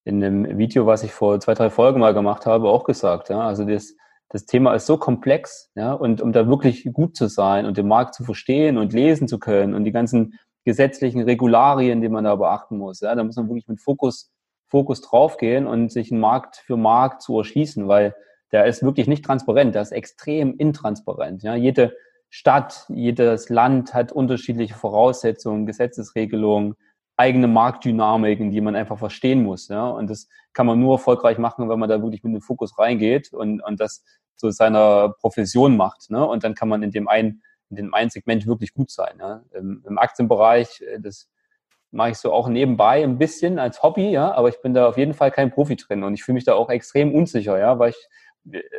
[0.04, 3.30] in einem Video, was ich vor zwei, drei Folgen mal gemacht habe, auch gesagt.
[3.30, 3.42] Ja?
[3.42, 3.96] Also das,
[4.30, 7.88] das Thema ist so komplex, ja, und um da wirklich gut zu sein und den
[7.88, 12.36] Markt zu verstehen und lesen zu können und die ganzen gesetzlichen Regularien, die man da
[12.36, 14.32] beachten muss, ja, da muss man wirklich mit Fokus
[14.72, 18.16] Fokus draufgehen und sich einen Markt für Markt zu erschließen, weil
[18.54, 21.44] der ist wirklich nicht transparent, der ist extrem intransparent.
[21.44, 21.94] Ja, jede
[22.30, 26.76] Stadt, jedes Land hat unterschiedliche Voraussetzungen, Gesetzesregelungen,
[27.18, 29.68] eigene Marktdynamiken, die man einfach verstehen muss.
[29.68, 32.80] Ja, und das kann man nur erfolgreich machen, wenn man da wirklich mit dem Fokus
[32.80, 34.06] reingeht und, und das
[34.38, 36.10] zu seiner Profession macht.
[36.10, 36.26] Ne?
[36.26, 39.18] Und dann kann man in dem einen, in dem einen Segment wirklich gut sein.
[39.20, 39.44] Ja?
[39.52, 41.30] Im, Im Aktienbereich, äh, das
[41.92, 44.98] mache ich so auch nebenbei ein bisschen als Hobby, ja, aber ich bin da auf
[44.98, 47.92] jeden Fall kein Profi drin und ich fühle mich da auch extrem unsicher, ja, weil
[47.92, 48.08] ich,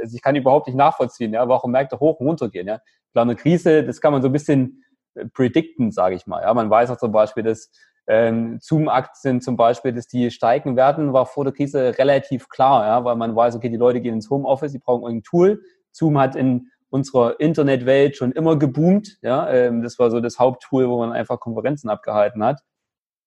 [0.00, 2.80] also ich kann überhaupt nicht nachvollziehen, ja, warum Märkte hoch und runter gehen, ja.
[3.12, 4.82] Klar, eine Krise, das kann man so ein bisschen
[5.14, 6.52] äh, predikten, sage ich mal, ja.
[6.54, 7.70] Man weiß auch zum Beispiel, dass
[8.06, 13.04] ähm, Zoom-Aktien zum Beispiel, dass die steigen werden, war vor der Krise relativ klar, ja,
[13.04, 15.62] weil man weiß, okay, die Leute gehen ins Homeoffice, die brauchen irgendein Tool.
[15.92, 19.48] Zoom hat in unserer Internetwelt schon immer geboomt, ja.
[19.50, 22.60] Ähm, das war so das Haupttool, wo man einfach Konferenzen abgehalten hat.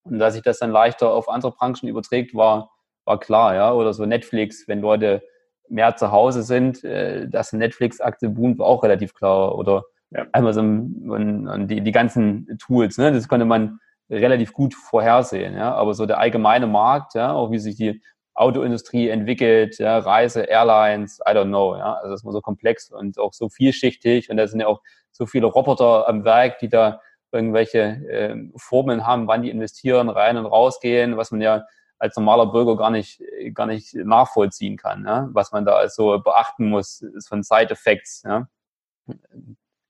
[0.05, 2.71] Und dass sich das dann leichter auf andere Branchen überträgt, war,
[3.05, 3.73] war klar, ja.
[3.73, 5.23] Oder so Netflix, wenn Leute
[5.67, 9.55] mehr zu Hause sind, äh, dass Netflix-Aktie boomt, war auch relativ klar.
[9.55, 10.25] Oder ja.
[10.31, 13.11] Amazon und, und die, die ganzen Tools, ne?
[13.11, 15.73] das konnte man relativ gut vorhersehen, ja.
[15.73, 18.01] Aber so der allgemeine Markt, ja, auch wie sich die
[18.35, 21.93] Autoindustrie entwickelt, ja, Reise, Airlines, I don't know, ja.
[21.95, 25.25] Also das ist so komplex und auch so vielschichtig und da sind ja auch so
[25.25, 30.45] viele Roboter am Werk, die da irgendwelche äh, Formeln haben, wann die investieren, rein und
[30.45, 31.65] rausgehen, was man ja
[31.97, 33.21] als normaler Bürger gar nicht,
[33.53, 35.29] gar nicht nachvollziehen kann, ja?
[35.31, 38.23] was man da also beachten muss, ist von Side-Effects.
[38.25, 38.47] Ja?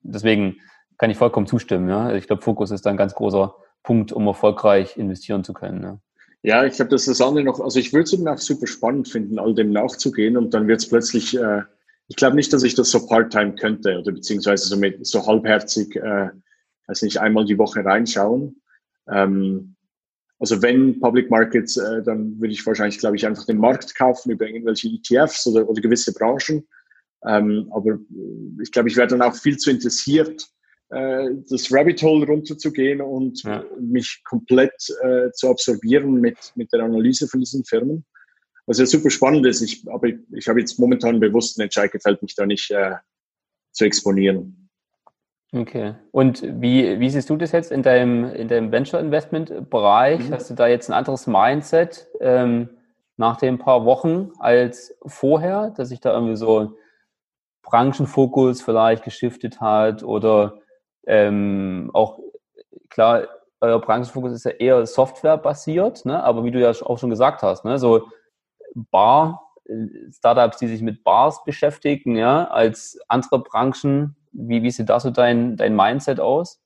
[0.01, 0.57] Deswegen
[0.97, 1.89] kann ich vollkommen zustimmen.
[1.89, 2.13] Ja?
[2.13, 5.83] Ich glaube, Fokus ist ein ganz großer Punkt, um erfolgreich investieren zu können.
[5.83, 5.99] Ja?
[6.43, 9.07] Ja, ich glaube, das ist das andere noch, also ich würde es auch super spannend
[9.07, 11.63] finden, all dem nachzugehen und dann wird es plötzlich, äh,
[12.07, 15.95] ich glaube nicht, dass ich das so part-time könnte oder beziehungsweise so, mit, so halbherzig
[15.95, 16.29] äh,
[16.87, 18.61] also nicht einmal die Woche reinschauen.
[19.09, 19.75] Ähm,
[20.39, 24.31] also wenn Public Markets, äh, dann würde ich wahrscheinlich, glaube ich, einfach den Markt kaufen
[24.31, 26.67] über irgendwelche ETFs oder, oder gewisse Branchen.
[27.25, 27.97] Ähm, aber
[28.61, 30.47] ich glaube, ich wäre dann auch viel zu interessiert,
[30.89, 33.63] äh, das Rabbit Hole runterzugehen und ja.
[33.79, 38.05] mich komplett äh, zu absorbieren mit, mit der Analyse von diesen Firmen.
[38.67, 41.91] Was ja super spannend ist, ich, aber ich, ich habe jetzt momentan bewusst einen Entscheid
[41.91, 42.95] gefällt, mich da nicht äh,
[43.71, 44.64] zu exponieren.
[45.55, 45.95] Okay.
[46.11, 50.27] Und wie, wie siehst du das jetzt in deinem, in deinem Venture-Investment-Bereich?
[50.27, 50.33] Mhm.
[50.33, 52.69] Hast du da jetzt ein anderes Mindset ähm,
[53.15, 56.73] nach den paar Wochen als vorher, dass sich da irgendwie so
[57.63, 60.59] Branchenfokus vielleicht geschiftet hat oder
[61.07, 62.19] ähm, auch
[62.89, 63.27] klar,
[63.61, 66.21] euer Branchenfokus ist ja eher softwarebasiert, ne?
[66.21, 67.79] aber wie du ja auch schon gesagt hast, ne?
[67.79, 68.07] so
[68.91, 74.89] Bar, äh, Startups, die sich mit Bars beschäftigen, ja, als andere Branchen, wie, wie sieht
[74.89, 76.61] da so dein, dein Mindset aus?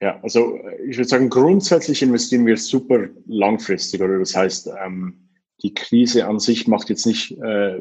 [0.00, 5.28] Ja, also äh, ich würde sagen, grundsätzlich investieren wir super langfristig, oder das heißt, ähm,
[5.62, 7.80] die Krise an sich macht jetzt nicht äh,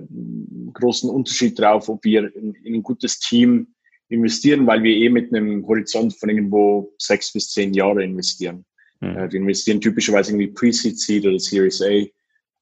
[0.73, 3.67] großen Unterschied drauf, ob wir in, in, ein gutes Team
[4.07, 8.65] investieren, weil wir eh mit einem Horizont von irgendwo sechs bis zehn Jahre investieren.
[9.01, 9.17] Mhm.
[9.17, 12.05] Äh, wir investieren typischerweise irgendwie Pre-Seed, Seed oder Series A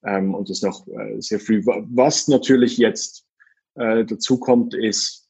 [0.05, 1.61] ähm, und das noch äh, sehr früh.
[1.63, 3.25] Was natürlich jetzt
[3.75, 5.27] äh, dazu kommt, ist,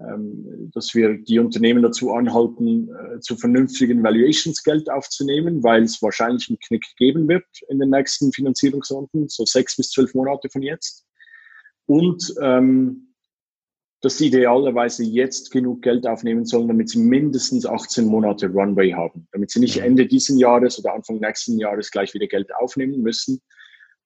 [0.00, 6.00] ähm, dass wir die Unternehmen dazu anhalten, äh, zu vernünftigen Valuations Geld aufzunehmen, weil es
[6.00, 10.62] wahrscheinlich einen Knick geben wird in den nächsten Finanzierungsrunden, so sechs bis zwölf Monate von
[10.62, 11.04] jetzt.
[11.86, 13.08] Und ähm,
[14.00, 19.26] dass sie idealerweise jetzt genug Geld aufnehmen sollen, damit sie mindestens 18 Monate Runway haben,
[19.32, 19.84] damit sie nicht mhm.
[19.84, 23.40] Ende diesen Jahres oder Anfang nächsten Jahres gleich wieder Geld aufnehmen müssen,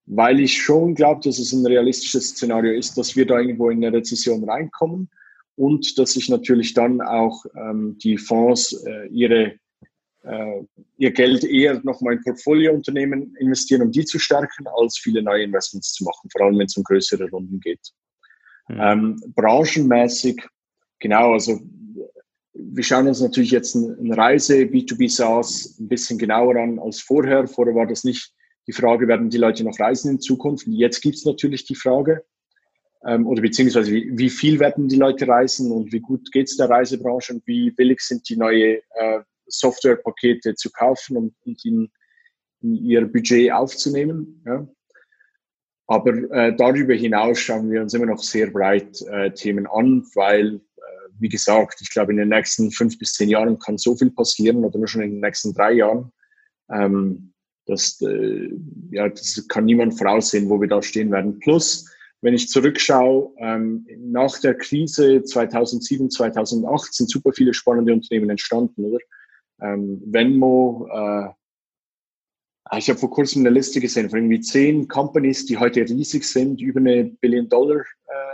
[0.07, 3.85] weil ich schon glaube, dass es ein realistisches Szenario ist, dass wir da irgendwo in
[3.85, 5.09] eine Rezession reinkommen
[5.57, 9.55] und dass sich natürlich dann auch ähm, die Fonds äh, ihre,
[10.25, 10.63] äh,
[10.97, 15.93] ihr Geld eher nochmal in Portfoliounternehmen investieren, um die zu stärken, als viele neue Investments
[15.93, 17.93] zu machen, vor allem wenn es um größere Runden geht.
[18.69, 18.81] Mhm.
[18.81, 20.43] Ähm, branchenmäßig,
[20.99, 21.61] genau, also
[22.55, 27.47] wir schauen uns natürlich jetzt ein, Reise B2B SaaS ein bisschen genauer an als vorher.
[27.47, 28.33] Vorher war das nicht
[28.67, 30.67] die Frage, werden die Leute noch reisen in Zukunft?
[30.67, 32.25] Jetzt gibt es natürlich die Frage,
[33.05, 36.57] ähm, oder beziehungsweise wie, wie, viel werden die Leute reisen und wie gut geht es
[36.57, 41.91] der Reisebranche und wie billig sind die neue äh, Softwarepakete zu kaufen und, und in,
[42.61, 44.43] in, ihr Budget aufzunehmen.
[44.47, 44.69] Ja?
[45.89, 50.55] Aber äh, darüber hinaus schauen wir uns immer noch sehr breit äh, Themen an, weil,
[50.55, 54.13] äh, wie gesagt, ich glaube, in den nächsten fünf bis zehn Jahren kann so viel
[54.13, 56.13] passieren oder nur schon in den nächsten drei Jahren.
[56.71, 57.32] Ähm,
[57.67, 58.51] das, äh,
[58.91, 61.39] ja, das kann niemand voraussehen, wo wir da stehen werden.
[61.41, 68.31] Plus, wenn ich zurückschaue, ähm, nach der Krise 2007, 2008 sind super viele spannende Unternehmen
[68.31, 68.99] entstanden, oder?
[69.61, 71.29] Ähm, Venmo, äh,
[72.79, 76.61] ich habe vor kurzem eine Liste gesehen von irgendwie zehn Companies, die heute riesig sind,
[76.61, 78.32] über eine Billion Dollar äh,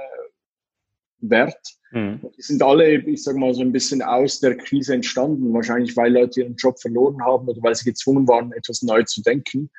[1.21, 1.79] Wert.
[1.91, 2.21] Mhm.
[2.37, 5.53] Die sind alle, ich sage mal, so ein bisschen aus der Krise entstanden.
[5.53, 9.23] Wahrscheinlich, weil Leute ihren Job verloren haben oder weil sie gezwungen waren, etwas neu zu
[9.23, 9.71] denken.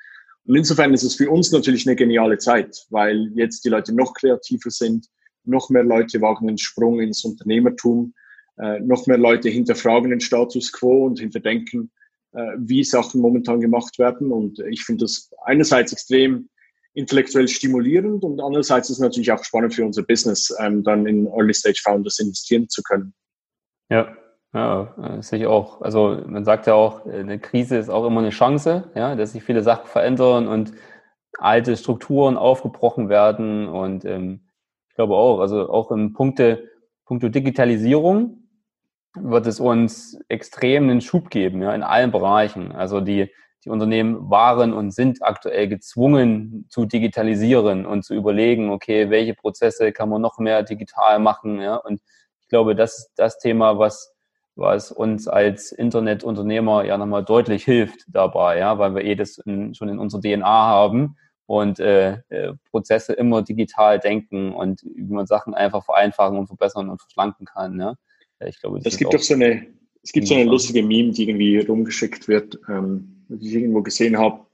[0.45, 4.13] Und insofern ist es für uns natürlich eine geniale Zeit, weil jetzt die Leute noch
[4.13, 5.07] kreativer sind,
[5.43, 8.13] noch mehr Leute wagen den Sprung ins Unternehmertum,
[8.57, 11.91] äh, noch mehr Leute hinterfragen den Status quo und hinterdenken,
[12.33, 14.31] äh, wie Sachen momentan gemacht werden.
[14.31, 16.49] Und ich finde das einerseits extrem
[16.93, 21.27] intellektuell stimulierend und andererseits ist es natürlich auch spannend für unser Business, ähm, dann in
[21.27, 23.13] Early Stage Founders investieren zu können.
[23.89, 24.15] Ja,
[24.53, 25.81] ja, das sehe ich auch.
[25.81, 29.43] Also man sagt ja auch, eine Krise ist auch immer eine Chance, ja, dass sich
[29.43, 30.73] viele Sachen verändern und
[31.37, 33.67] alte Strukturen aufgebrochen werden.
[33.67, 34.41] Und ähm,
[34.89, 36.67] ich glaube auch, also auch im Punkte,
[37.05, 38.43] Punkte Digitalisierung
[39.15, 42.71] wird es uns extrem einen Schub geben, ja, in allen Bereichen.
[42.71, 43.31] Also die,
[43.65, 49.91] die Unternehmen waren und sind aktuell gezwungen zu digitalisieren und zu überlegen, okay, welche Prozesse
[49.91, 51.75] kann man noch mehr digital machen, ja.
[51.75, 52.01] Und
[52.41, 54.13] ich glaube, das ist das Thema, was
[54.59, 59.73] was uns als Internetunternehmer ja nochmal deutlich hilft dabei, ja, weil wir eh das in,
[59.73, 65.25] schon in unserer DNA haben und äh, äh, Prozesse immer digital denken und wie man
[65.25, 67.79] Sachen einfach vereinfachen und verbessern und verschlanken kann.
[67.79, 67.95] Ja.
[68.45, 69.65] Ich glaube, das es gibt doch so eine,
[70.03, 74.17] es gibt so eine lustige Meme, die irgendwie rumgeschickt wird, ähm, die ich irgendwo gesehen
[74.17, 74.45] habe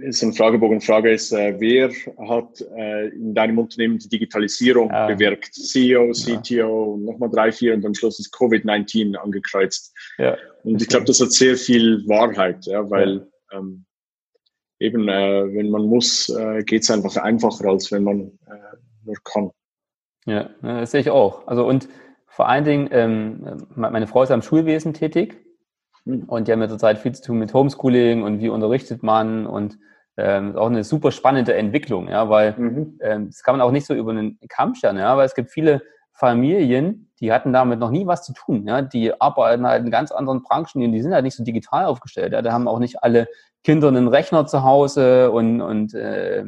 [0.00, 0.80] ist ein Fragebogen.
[0.80, 1.90] Frage ist, äh, wer
[2.28, 5.06] hat äh, in deinem Unternehmen die Digitalisierung ah.
[5.06, 5.54] bewirkt?
[5.54, 7.10] CEO, CTO, ja.
[7.12, 9.94] nochmal drei, vier und am Schluss ist Covid-19 angekreuzt.
[10.18, 10.36] Ja.
[10.64, 13.58] Und ich glaube, das hat sehr viel Wahrheit, ja, weil ja.
[13.58, 13.84] Ähm,
[14.78, 19.16] eben, äh, wenn man muss, äh, geht es einfach einfacher, als wenn man äh, nur
[19.24, 19.50] kann.
[20.26, 21.46] Ja, das sehe ich auch.
[21.46, 21.88] Also und
[22.26, 25.36] vor allen Dingen, ähm, meine Frau ist am Schulwesen tätig.
[26.04, 29.78] Und die haben ja zurzeit viel zu tun mit Homeschooling und wie unterrichtet man und
[30.16, 32.98] ähm, auch eine super spannende Entwicklung, ja, weil mhm.
[33.00, 35.50] ähm, das kann man auch nicht so über einen Kamm stellen, ja, weil es gibt
[35.50, 35.80] viele
[36.12, 38.66] Familien, die hatten damit noch nie was zu tun.
[38.66, 38.82] Ja?
[38.82, 42.32] Die arbeiten halt in ganz anderen Branchen und die sind halt nicht so digital aufgestellt.
[42.32, 42.42] Ja?
[42.42, 43.28] Da haben auch nicht alle
[43.64, 46.44] Kinder einen Rechner zu Hause und, und äh,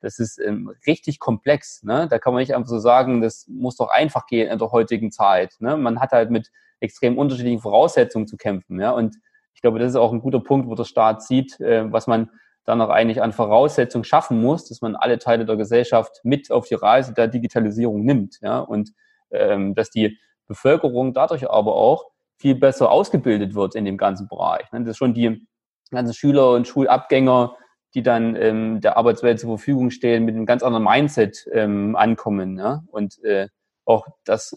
[0.00, 1.82] das ist ähm, richtig komplex.
[1.82, 2.08] Ne?
[2.08, 5.10] Da kann man nicht einfach so sagen, das muss doch einfach gehen in der heutigen
[5.10, 5.56] Zeit.
[5.60, 5.76] Ne?
[5.76, 8.80] Man hat halt mit extrem unterschiedlichen Voraussetzungen zu kämpfen.
[8.80, 8.90] Ja?
[8.92, 9.16] Und
[9.54, 12.30] ich glaube, das ist auch ein guter Punkt, wo der Staat sieht, äh, was man
[12.64, 16.66] dann noch eigentlich an Voraussetzungen schaffen muss, dass man alle Teile der Gesellschaft mit auf
[16.66, 18.38] die Reise der Digitalisierung nimmt.
[18.40, 18.60] Ja?
[18.60, 18.92] Und
[19.30, 24.70] ähm, dass die Bevölkerung dadurch aber auch viel besser ausgebildet wird in dem ganzen Bereich.
[24.72, 24.82] Ne?
[24.84, 25.46] Das schon die
[25.90, 27.54] ganzen Schüler und Schulabgänger,
[27.94, 32.58] die dann ähm, der Arbeitswelt zur Verfügung stehen, mit einem ganz anderen Mindset ähm, ankommen.
[32.58, 32.84] Ja?
[32.90, 33.48] Und äh,
[33.84, 34.56] auch, dass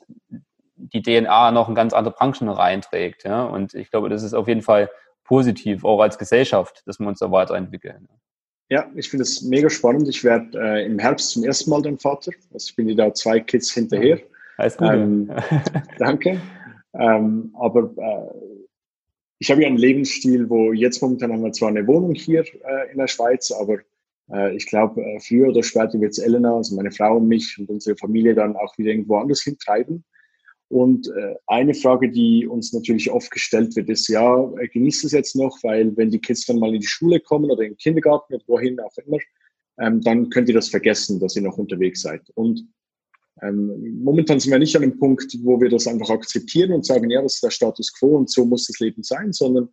[0.75, 3.23] die DNA noch in ganz andere Branchen reinträgt.
[3.23, 3.43] Ja?
[3.43, 4.89] Und ich glaube, das ist auf jeden Fall
[5.23, 8.07] positiv, auch als Gesellschaft, dass wir uns da weiterentwickeln.
[8.69, 10.07] Ja, ich finde es mega spannend.
[10.07, 12.31] Ich werde äh, im Herbst zum ersten Mal dein Vater.
[12.53, 14.19] Also ich bin da zwei Kids hinterher.
[14.57, 14.89] Alles gut.
[14.89, 15.31] Ähm,
[15.99, 16.41] danke.
[16.93, 18.52] Ähm, aber äh,
[19.39, 22.91] ich habe ja einen Lebensstil, wo jetzt momentan haben wir zwar eine Wohnung hier äh,
[22.91, 23.79] in der Schweiz, aber
[24.31, 27.57] äh, ich glaube, äh, früher oder später wird es Elena, also meine Frau und mich
[27.59, 30.03] und unsere Familie dann auch wieder irgendwo anders hintreiben.
[30.69, 35.35] Und äh, eine Frage, die uns natürlich oft gestellt wird, ist, ja, genießt es jetzt
[35.35, 38.33] noch, weil wenn die Kids dann mal in die Schule kommen oder in den Kindergarten
[38.33, 39.19] oder wohin auch immer,
[39.79, 42.21] ähm, dann könnt ihr das vergessen, dass ihr noch unterwegs seid.
[42.35, 42.67] Und
[43.41, 47.09] ähm, momentan sind wir nicht an dem Punkt, wo wir das einfach akzeptieren und sagen,
[47.09, 49.69] ja, das ist der Status quo und so muss das Leben sein, sondern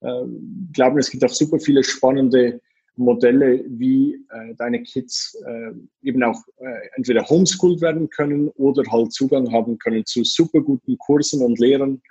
[0.00, 0.24] äh,
[0.72, 2.60] glauben, es gibt auch super viele spannende
[2.96, 9.12] Modelle, wie äh, deine Kids äh, eben auch äh, entweder homeschooled werden können oder halt
[9.12, 12.02] Zugang haben können zu super guten Kursen und Lehrern,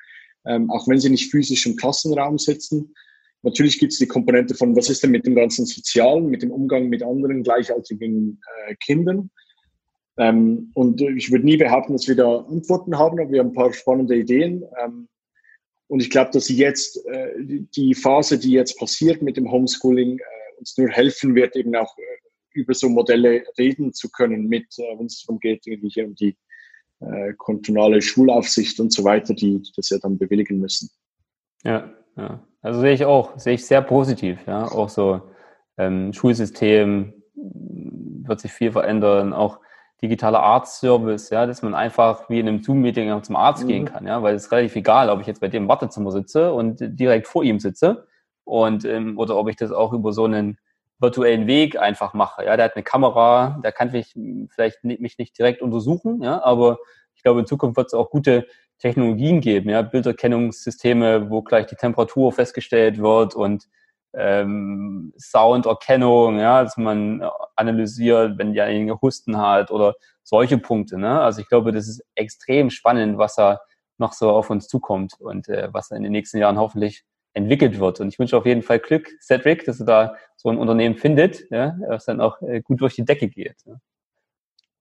[0.46, 2.94] ähm, auch wenn sie nicht physisch im Klassenraum sitzen.
[3.44, 6.52] Natürlich gibt es die Komponente von, was ist denn mit dem ganzen Sozialen, mit dem
[6.52, 9.32] Umgang mit anderen gleichaltrigen äh, Kindern.
[10.18, 13.54] Ähm, und ich würde nie behaupten, dass wir da Antworten haben, aber wir haben ein
[13.54, 14.64] paar spannende Ideen.
[14.84, 15.08] Ähm,
[15.88, 17.34] und ich glaube, dass jetzt äh,
[17.76, 21.98] die Phase, die jetzt passiert mit dem Homeschooling, äh, uns nur helfen wird, eben auch
[21.98, 22.02] äh,
[22.54, 26.16] über so Modelle reden zu können, mit, äh, wenn es darum geht, irgendwie hier um
[26.16, 26.38] die
[27.00, 30.90] äh, kontonale Schulaufsicht und so weiter, die, die das ja dann bewilligen müssen.
[31.64, 32.46] Ja, ja.
[32.62, 34.66] Also sehe ich auch, sehe ich sehr positiv, ja.
[34.66, 35.22] Auch so
[35.78, 39.60] ähm, Schulsystem wird sich viel verändern, auch
[40.02, 43.68] digitaler Arztservice, ja, dass man einfach wie in einem Zoom-Meeting zum Arzt mhm.
[43.68, 46.12] gehen kann, ja, weil es ist relativ egal, ob ich jetzt bei dem im Wartezimmer
[46.12, 48.08] sitze und direkt vor ihm sitze
[48.44, 50.58] und ähm, oder ob ich das auch über so einen
[51.00, 52.46] virtuellen Weg einfach mache.
[52.46, 54.14] Ja, der hat eine Kamera, der kann mich
[54.50, 56.80] vielleicht nicht, mich nicht direkt untersuchen, ja, aber
[57.16, 58.48] ich glaube, in Zukunft wird es auch gute
[58.80, 63.68] Technologien geben, ja, Bilderkennungssysteme, wo gleich die Temperatur festgestellt wird und
[64.14, 67.24] ähm, Sounderkennung, ja, dass man
[67.56, 70.98] analysiert, wenn derjenige Husten hat oder solche Punkte.
[70.98, 71.22] Ne?
[71.22, 73.62] Also ich glaube, das ist extrem spannend, was da
[73.98, 77.04] noch so auf uns zukommt und äh, was in den nächsten Jahren hoffentlich
[77.34, 78.00] entwickelt wird.
[78.00, 81.50] Und ich wünsche auf jeden Fall Glück, Cedric, dass du da so ein Unternehmen findet,
[81.50, 83.56] ja, was dann auch äh, gut durch die Decke geht.
[83.66, 83.76] Ja.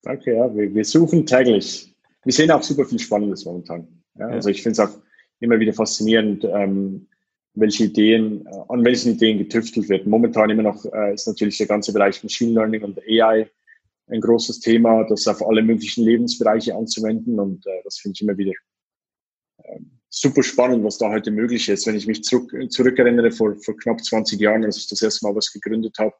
[0.02, 0.54] Danke, ja.
[0.54, 1.94] Wir, wir, suchen täglich.
[2.24, 4.02] Wir sehen auch super viel Spannendes momentan.
[4.18, 4.28] Ja.
[4.28, 4.34] Ja.
[4.34, 4.96] Also ich finde es auch
[5.40, 7.06] immer wieder faszinierend, ähm,
[7.54, 10.06] welche Ideen, äh, an welchen Ideen getüftelt wird.
[10.06, 13.50] Momentan immer noch äh, ist natürlich der ganze Bereich Machine Learning und AI
[14.08, 17.38] ein großes Thema, das auf alle möglichen Lebensbereiche anzuwenden.
[17.38, 18.52] Und äh, das finde ich immer wieder
[19.64, 21.86] ähm, super spannend, was da heute möglich ist.
[21.86, 25.34] Wenn ich mich zurück, zurückerinnere, vor, vor knapp 20 Jahren, als ich das erste Mal
[25.34, 26.14] was gegründet habe,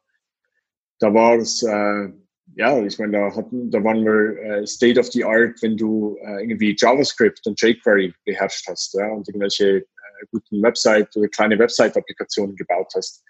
[0.99, 2.09] da war es, äh,
[2.55, 6.17] ja, ich meine, da, hatten, da waren wir äh, State of the Art, wenn du
[6.21, 9.85] äh, irgendwie JavaScript und jQuery beherrscht hast ja, und irgendwelche
[10.31, 13.23] guten Website oder kleine Website-Applikationen gebaut hast.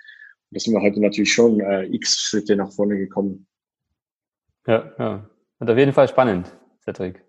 [0.49, 3.47] Und da sind wir heute natürlich schon äh, x Schritte nach vorne gekommen.
[4.67, 5.29] Ja, ja.
[5.59, 6.51] Und auf jeden Fall spannend,
[6.83, 7.23] Cedric.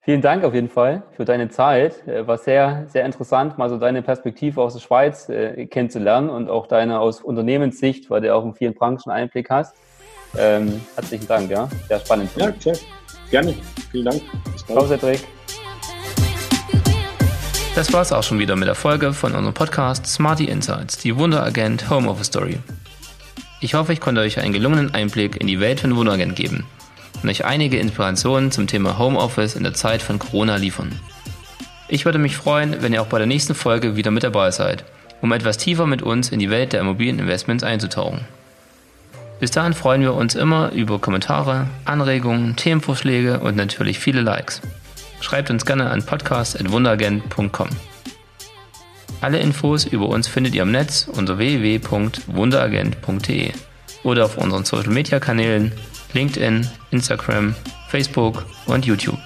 [0.00, 2.06] Vielen Dank auf jeden Fall für deine Zeit.
[2.06, 6.48] Äh, war sehr, sehr interessant, mal so deine Perspektive aus der Schweiz äh, kennenzulernen und
[6.48, 9.74] auch deine aus Unternehmenssicht, weil du auch in vielen Branchen Einblick hast.
[10.38, 11.68] Ähm, herzlichen Dank, ja.
[11.88, 12.30] Sehr spannend.
[12.36, 12.76] Ja, klar.
[13.30, 13.54] Gerne.
[13.90, 14.22] Vielen Dank.
[14.66, 15.35] Ciao, Cedric.
[17.76, 21.90] Das war's auch schon wieder mit der Folge von unserem Podcast Smarty Insights, die Wunderagent
[21.90, 22.58] Home Office Story.
[23.60, 26.64] Ich hoffe, ich konnte euch einen gelungenen Einblick in die Welt von Wunderagent geben
[27.22, 30.98] und euch einige Inspirationen zum Thema Homeoffice in der Zeit von Corona liefern.
[31.88, 34.86] Ich würde mich freuen, wenn ihr auch bei der nächsten Folge wieder mit dabei seid,
[35.20, 38.22] um etwas tiefer mit uns in die Welt der Immobilieninvestments einzutauchen.
[39.38, 44.62] Bis dahin freuen wir uns immer über Kommentare, Anregungen, Themenvorschläge und natürlich viele Likes.
[45.20, 47.68] Schreibt uns gerne an podcast.wunderagent.com.
[49.20, 53.52] Alle Infos über uns findet ihr im Netz unter www.wunderagent.de
[54.02, 55.72] oder auf unseren Social Media Kanälen
[56.12, 57.54] LinkedIn, Instagram,
[57.88, 59.18] Facebook und YouTube.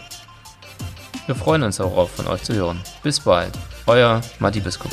[1.27, 2.81] Wir freuen uns darauf, von euch zu hören.
[3.03, 3.53] Bis bald.
[3.87, 4.91] Euer Matti Biskup.